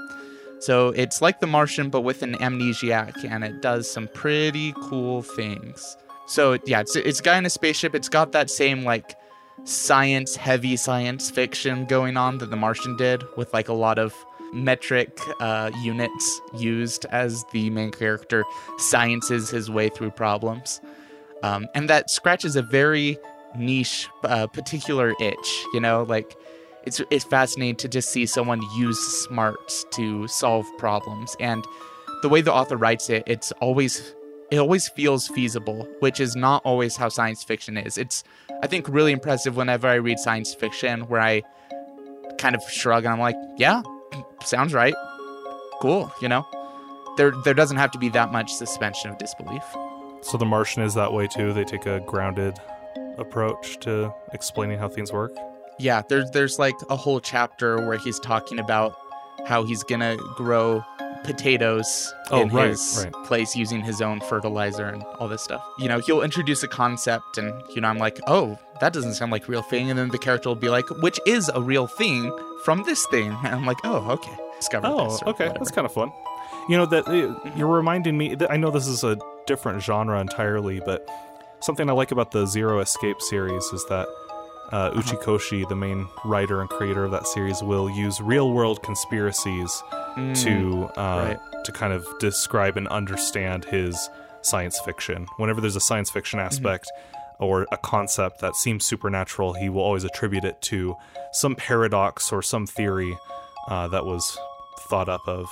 So 0.59 0.89
it's 0.89 1.21
like 1.21 1.39
The 1.39 1.47
Martian, 1.47 1.89
but 1.89 2.01
with 2.01 2.21
an 2.21 2.35
amnesiac, 2.35 3.23
and 3.29 3.43
it 3.43 3.61
does 3.61 3.89
some 3.89 4.07
pretty 4.13 4.73
cool 4.83 5.21
things. 5.21 5.97
So 6.27 6.57
yeah, 6.65 6.81
it's 6.81 6.95
it's 6.95 7.19
a 7.19 7.23
guy 7.23 7.37
in 7.37 7.45
a 7.45 7.49
spaceship. 7.49 7.95
It's 7.95 8.09
got 8.09 8.33
that 8.33 8.49
same 8.49 8.83
like 8.83 9.15
science, 9.63 10.35
heavy 10.35 10.75
science 10.75 11.29
fiction 11.29 11.85
going 11.85 12.17
on 12.17 12.37
that 12.37 12.49
The 12.49 12.55
Martian 12.55 12.97
did, 12.97 13.23
with 13.35 13.53
like 13.53 13.67
a 13.67 13.73
lot 13.73 13.99
of 13.99 14.13
metric 14.53 15.19
uh, 15.39 15.71
units 15.83 16.41
used 16.57 17.05
as 17.05 17.45
the 17.51 17.69
main 17.69 17.91
character 17.91 18.43
sciences 18.77 19.49
his 19.49 19.69
way 19.69 19.89
through 19.89 20.11
problems, 20.11 20.81
um, 21.43 21.67
and 21.73 21.89
that 21.89 22.09
scratches 22.09 22.55
a 22.55 22.61
very 22.61 23.17
niche, 23.55 24.07
uh, 24.23 24.47
particular 24.47 25.13
itch. 25.19 25.65
You 25.73 25.79
know, 25.79 26.03
like 26.03 26.35
it's 26.85 27.01
it's 27.09 27.25
fascinating 27.25 27.75
to 27.77 27.87
just 27.87 28.09
see 28.11 28.25
someone 28.25 28.61
use 28.77 28.99
smarts 28.99 29.85
to 29.91 30.27
solve 30.27 30.65
problems. 30.77 31.35
And 31.39 31.65
the 32.21 32.29
way 32.29 32.41
the 32.41 32.53
author 32.53 32.75
writes 32.75 33.09
it 33.09 33.23
it's 33.27 33.51
always 33.53 34.13
it 34.51 34.57
always 34.57 34.89
feels 34.89 35.27
feasible 35.27 35.87
which 35.99 36.19
is 36.19 36.35
not 36.35 36.61
always 36.65 36.95
how 36.95 37.09
science 37.09 37.43
fiction 37.43 37.77
is. 37.77 37.97
It's 37.97 38.23
i 38.61 38.67
think 38.67 38.89
really 38.89 39.13
impressive 39.13 39.55
whenever 39.55 39.87
i 39.87 39.95
read 39.95 40.19
science 40.19 40.53
fiction 40.53 41.01
where 41.07 41.21
i 41.21 41.41
kind 42.37 42.55
of 42.55 42.63
shrug 42.69 43.05
and 43.05 43.13
i'm 43.13 43.19
like 43.19 43.35
yeah 43.57 43.81
sounds 44.43 44.73
right. 44.73 44.93
Cool 45.81 46.11
you 46.21 46.27
know? 46.27 46.45
There 47.17 47.31
there 47.43 47.53
doesn't 47.53 47.77
have 47.77 47.91
to 47.91 47.99
be 47.99 48.09
that 48.09 48.31
much 48.31 48.51
suspension 48.51 49.09
of 49.11 49.17
disbelief 49.17 49.63
so, 50.21 50.37
The 50.37 50.45
Martian 50.45 50.83
is 50.83 50.93
that 50.95 51.11
way 51.13 51.27
too. 51.27 51.53
They 51.53 51.63
take 51.63 51.85
a 51.85 51.99
grounded 52.01 52.57
approach 53.17 53.79
to 53.79 54.13
explaining 54.33 54.77
how 54.79 54.87
things 54.87 55.11
work. 55.11 55.31
yeah 55.77 56.01
there's 56.09 56.29
there's 56.31 56.57
like 56.59 56.75
a 56.89 56.95
whole 56.95 57.19
chapter 57.19 57.85
where 57.87 57.97
he's 57.97 58.19
talking 58.19 58.59
about 58.59 58.93
how 59.45 59.63
he's 59.63 59.83
gonna 59.83 60.15
grow 60.35 60.83
potatoes 61.23 62.13
Oh, 62.31 62.41
in 62.43 62.49
right, 62.49 62.69
his 62.69 63.01
right. 63.03 63.25
place 63.25 63.55
using 63.55 63.81
his 63.81 64.01
own 64.01 64.19
fertilizer 64.21 64.85
and 64.85 65.03
all 65.19 65.27
this 65.27 65.41
stuff 65.43 65.61
you 65.77 65.87
know 65.87 65.99
he'll 65.99 66.21
introduce 66.21 66.63
a 66.63 66.67
concept 66.67 67.37
and 67.37 67.51
you 67.75 67.81
know 67.81 67.87
i'm 67.87 67.97
like 67.97 68.19
oh 68.27 68.57
that 68.81 68.93
doesn't 68.93 69.13
sound 69.15 69.31
like 69.31 69.47
a 69.47 69.51
real 69.51 69.61
thing 69.61 69.89
and 69.89 69.99
then 69.99 70.09
the 70.09 70.17
character 70.17 70.47
will 70.49 70.55
be 70.55 70.69
like 70.69 70.87
which 71.01 71.19
is 71.25 71.49
a 71.55 71.61
real 71.61 71.87
thing 71.87 72.31
from 72.63 72.83
this 72.83 73.05
thing 73.07 73.31
and 73.43 73.47
i'm 73.55 73.65
like 73.65 73.77
oh 73.83 74.11
okay 74.11 74.35
discover 74.57 74.87
Oh, 74.87 75.17
okay, 75.27 75.47
that's 75.57 75.71
kind 75.71 75.85
of 75.85 75.93
fun. 75.93 76.11
You 76.69 76.77
know 76.77 76.85
that 76.85 77.07
uh, 77.07 77.49
you're 77.57 77.67
reminding 77.67 78.17
me. 78.17 78.35
That 78.35 78.51
I 78.51 78.57
know 78.57 78.69
this 78.71 78.87
is 78.87 79.03
a 79.03 79.17
different 79.47 79.81
genre 79.81 80.19
entirely, 80.21 80.79
but 80.85 81.07
something 81.61 81.89
I 81.89 81.93
like 81.93 82.11
about 82.11 82.31
the 82.31 82.45
Zero 82.45 82.79
Escape 82.79 83.19
series 83.21 83.63
is 83.73 83.83
that 83.89 84.07
uh, 84.71 84.75
Uh-huh. 84.93 85.01
Uchikoshi, 85.01 85.67
the 85.67 85.75
main 85.75 86.07
writer 86.23 86.61
and 86.61 86.69
creator 86.69 87.03
of 87.05 87.11
that 87.11 87.25
series, 87.27 87.63
will 87.63 87.89
use 87.89 88.21
real-world 88.21 88.83
conspiracies 88.83 89.81
Mm, 90.15 90.35
to 90.43 90.99
uh, 90.99 91.25
right. 91.35 91.39
to 91.65 91.71
kind 91.71 91.93
of 91.93 92.05
describe 92.19 92.77
and 92.77 92.87
understand 92.87 93.65
his 93.65 94.09
science 94.41 94.79
fiction. 94.79 95.27
Whenever 95.37 95.61
there's 95.61 95.75
a 95.75 95.79
science 95.81 96.09
fiction 96.11 96.39
Mm-hmm. 96.39 96.47
aspect, 96.47 96.91
or 97.39 97.65
a 97.71 97.77
concept 97.77 98.41
that 98.41 98.55
seems 98.55 98.85
supernatural, 98.85 99.53
he 99.53 99.69
will 99.69 99.81
always 99.81 100.03
attribute 100.03 100.43
it 100.45 100.61
to 100.63 100.95
some 101.31 101.55
paradox 101.55 102.31
or 102.31 102.41
some 102.41 102.65
theory 102.67 103.17
uh, 103.69 103.87
that 103.87 104.05
was 104.05 104.37
thought 104.89 105.09
up 105.09 105.25
of. 105.27 105.47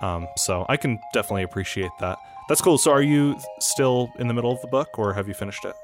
Um, 0.00 0.26
so 0.36 0.66
I 0.68 0.76
can 0.76 0.98
definitely 1.12 1.42
appreciate 1.42 1.90
that. 2.00 2.18
That's 2.48 2.60
cool. 2.60 2.78
So 2.78 2.90
are 2.90 3.02
you 3.02 3.36
still 3.60 4.10
in 4.18 4.28
the 4.28 4.34
middle 4.34 4.50
of 4.50 4.60
the 4.60 4.68
book, 4.68 4.98
or 4.98 5.12
have 5.12 5.28
you 5.28 5.34
finished 5.34 5.64
it? 5.64 5.74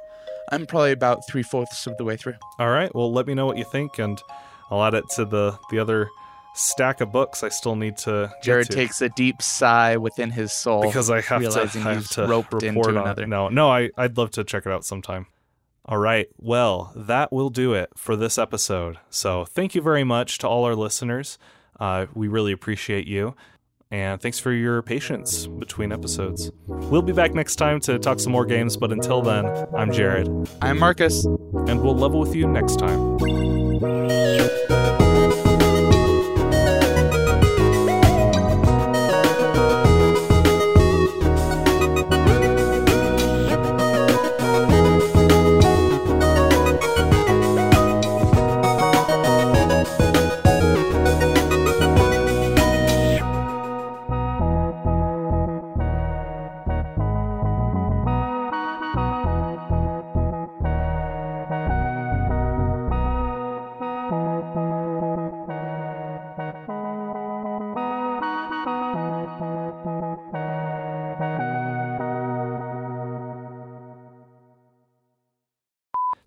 I'm 0.50 0.66
probably 0.66 0.92
about 0.92 1.26
three 1.28 1.42
fourths 1.42 1.86
of 1.86 1.96
the 1.96 2.04
way 2.04 2.16
through. 2.16 2.34
All 2.58 2.70
right. 2.70 2.94
Well, 2.94 3.12
let 3.12 3.26
me 3.26 3.34
know 3.34 3.46
what 3.46 3.58
you 3.58 3.64
think, 3.64 3.98
and 3.98 4.20
I'll 4.70 4.82
add 4.84 4.94
it 4.94 5.04
to 5.16 5.24
the 5.24 5.58
the 5.70 5.78
other 5.78 6.08
stack 6.54 7.00
of 7.00 7.12
books 7.12 7.42
I 7.42 7.50
still 7.50 7.76
need 7.76 7.96
to. 7.98 8.32
Jared 8.42 8.66
to. 8.68 8.72
takes 8.72 9.02
a 9.02 9.08
deep 9.10 9.42
sigh 9.42 9.96
within 9.96 10.30
his 10.30 10.52
soul 10.52 10.82
because 10.82 11.10
I 11.10 11.20
have 11.20 11.42
to, 11.42 11.60
I 11.60 11.94
have 11.94 12.08
to 12.10 12.26
roped 12.26 12.52
report 12.52 12.64
into 12.64 12.80
on 12.88 12.96
another. 12.96 13.24
It. 13.24 13.28
No, 13.28 13.48
no, 13.48 13.70
I, 13.70 13.90
I'd 13.96 14.16
love 14.16 14.30
to 14.32 14.44
check 14.44 14.66
it 14.66 14.72
out 14.72 14.84
sometime. 14.84 15.26
All 15.84 15.98
right. 15.98 16.28
Well, 16.38 16.92
that 16.96 17.32
will 17.32 17.50
do 17.50 17.74
it 17.74 17.90
for 17.96 18.16
this 18.16 18.38
episode. 18.38 18.98
So 19.08 19.44
thank 19.44 19.74
you 19.74 19.82
very 19.82 20.02
much 20.02 20.38
to 20.38 20.48
all 20.48 20.64
our 20.64 20.74
listeners. 20.74 21.38
Uh, 21.78 22.06
we 22.14 22.26
really 22.26 22.52
appreciate 22.52 23.06
you. 23.06 23.36
And 23.90 24.20
thanks 24.20 24.38
for 24.40 24.52
your 24.52 24.82
patience 24.82 25.46
between 25.46 25.92
episodes. 25.92 26.50
We'll 26.66 27.02
be 27.02 27.12
back 27.12 27.34
next 27.34 27.56
time 27.56 27.78
to 27.80 27.98
talk 27.98 28.18
some 28.18 28.32
more 28.32 28.44
games, 28.44 28.76
but 28.76 28.90
until 28.90 29.22
then, 29.22 29.46
I'm 29.76 29.92
Jared, 29.92 30.28
I'm 30.60 30.78
Marcus. 30.78 31.24
and 31.24 31.80
we'll 31.80 31.96
level 31.96 32.18
with 32.18 32.34
you 32.34 32.48
next 32.48 32.78
time. 32.78 33.16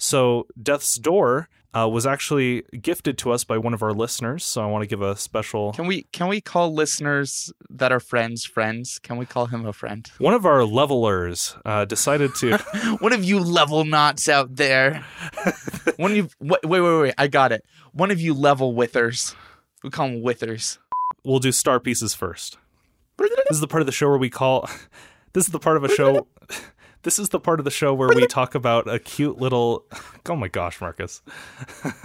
So, 0.09 0.47
Death's 0.59 0.95
Door 0.95 1.49
uh, 1.77 1.87
was 1.87 2.07
actually 2.07 2.63
gifted 2.81 3.19
to 3.19 3.31
us 3.31 3.43
by 3.43 3.59
one 3.59 3.75
of 3.75 3.83
our 3.83 3.93
listeners. 3.93 4.43
So, 4.43 4.63
I 4.63 4.65
want 4.65 4.81
to 4.81 4.87
give 4.87 5.03
a 5.03 5.15
special. 5.15 5.71
Can 5.73 5.85
we 5.85 6.07
can 6.11 6.27
we 6.27 6.41
call 6.41 6.73
listeners 6.73 7.53
that 7.69 7.91
are 7.91 7.99
friends 7.99 8.43
friends? 8.43 8.97
Can 8.97 9.17
we 9.17 9.27
call 9.27 9.45
him 9.45 9.67
a 9.67 9.71
friend? 9.71 10.11
One 10.17 10.33
of 10.33 10.47
our 10.47 10.65
levelers 10.65 11.55
uh, 11.63 11.85
decided 11.85 12.33
to. 12.37 12.57
One 13.01 13.13
of 13.13 13.23
you 13.23 13.39
level 13.39 13.85
knots 13.85 14.27
out 14.27 14.55
there. 14.55 15.05
One 15.97 16.09
of 16.09 16.17
you 16.17 16.29
wait 16.39 16.65
wait 16.65 16.81
wait 16.81 17.01
wait. 17.01 17.13
I 17.19 17.27
got 17.27 17.51
it. 17.51 17.63
One 17.91 18.09
of 18.09 18.19
you 18.19 18.33
level 18.33 18.73
withers. 18.73 19.35
We 19.83 19.91
call 19.91 20.07
them 20.07 20.23
withers. 20.23 20.79
we'll 21.23 21.37
do 21.37 21.51
star 21.51 21.79
pieces 21.79 22.15
first. 22.15 22.57
This 23.19 23.29
is 23.51 23.59
the 23.59 23.67
part 23.67 23.81
of 23.83 23.85
the 23.85 23.91
show 23.91 24.09
where 24.09 24.17
we 24.17 24.31
call. 24.31 24.67
This 25.33 25.45
is 25.45 25.51
the 25.51 25.59
part 25.59 25.77
of 25.77 25.83
a 25.83 25.89
show. 25.89 26.25
This 27.03 27.17
is 27.17 27.29
the 27.29 27.39
part 27.39 27.59
of 27.59 27.65
the 27.65 27.71
show 27.71 27.93
where 27.93 28.09
we 28.09 28.27
talk 28.27 28.55
about 28.55 28.93
a 28.93 28.99
cute 28.99 29.37
little. 29.37 29.85
Oh 30.27 30.35
my 30.35 30.47
gosh, 30.47 30.81
Marcus. 30.81 31.21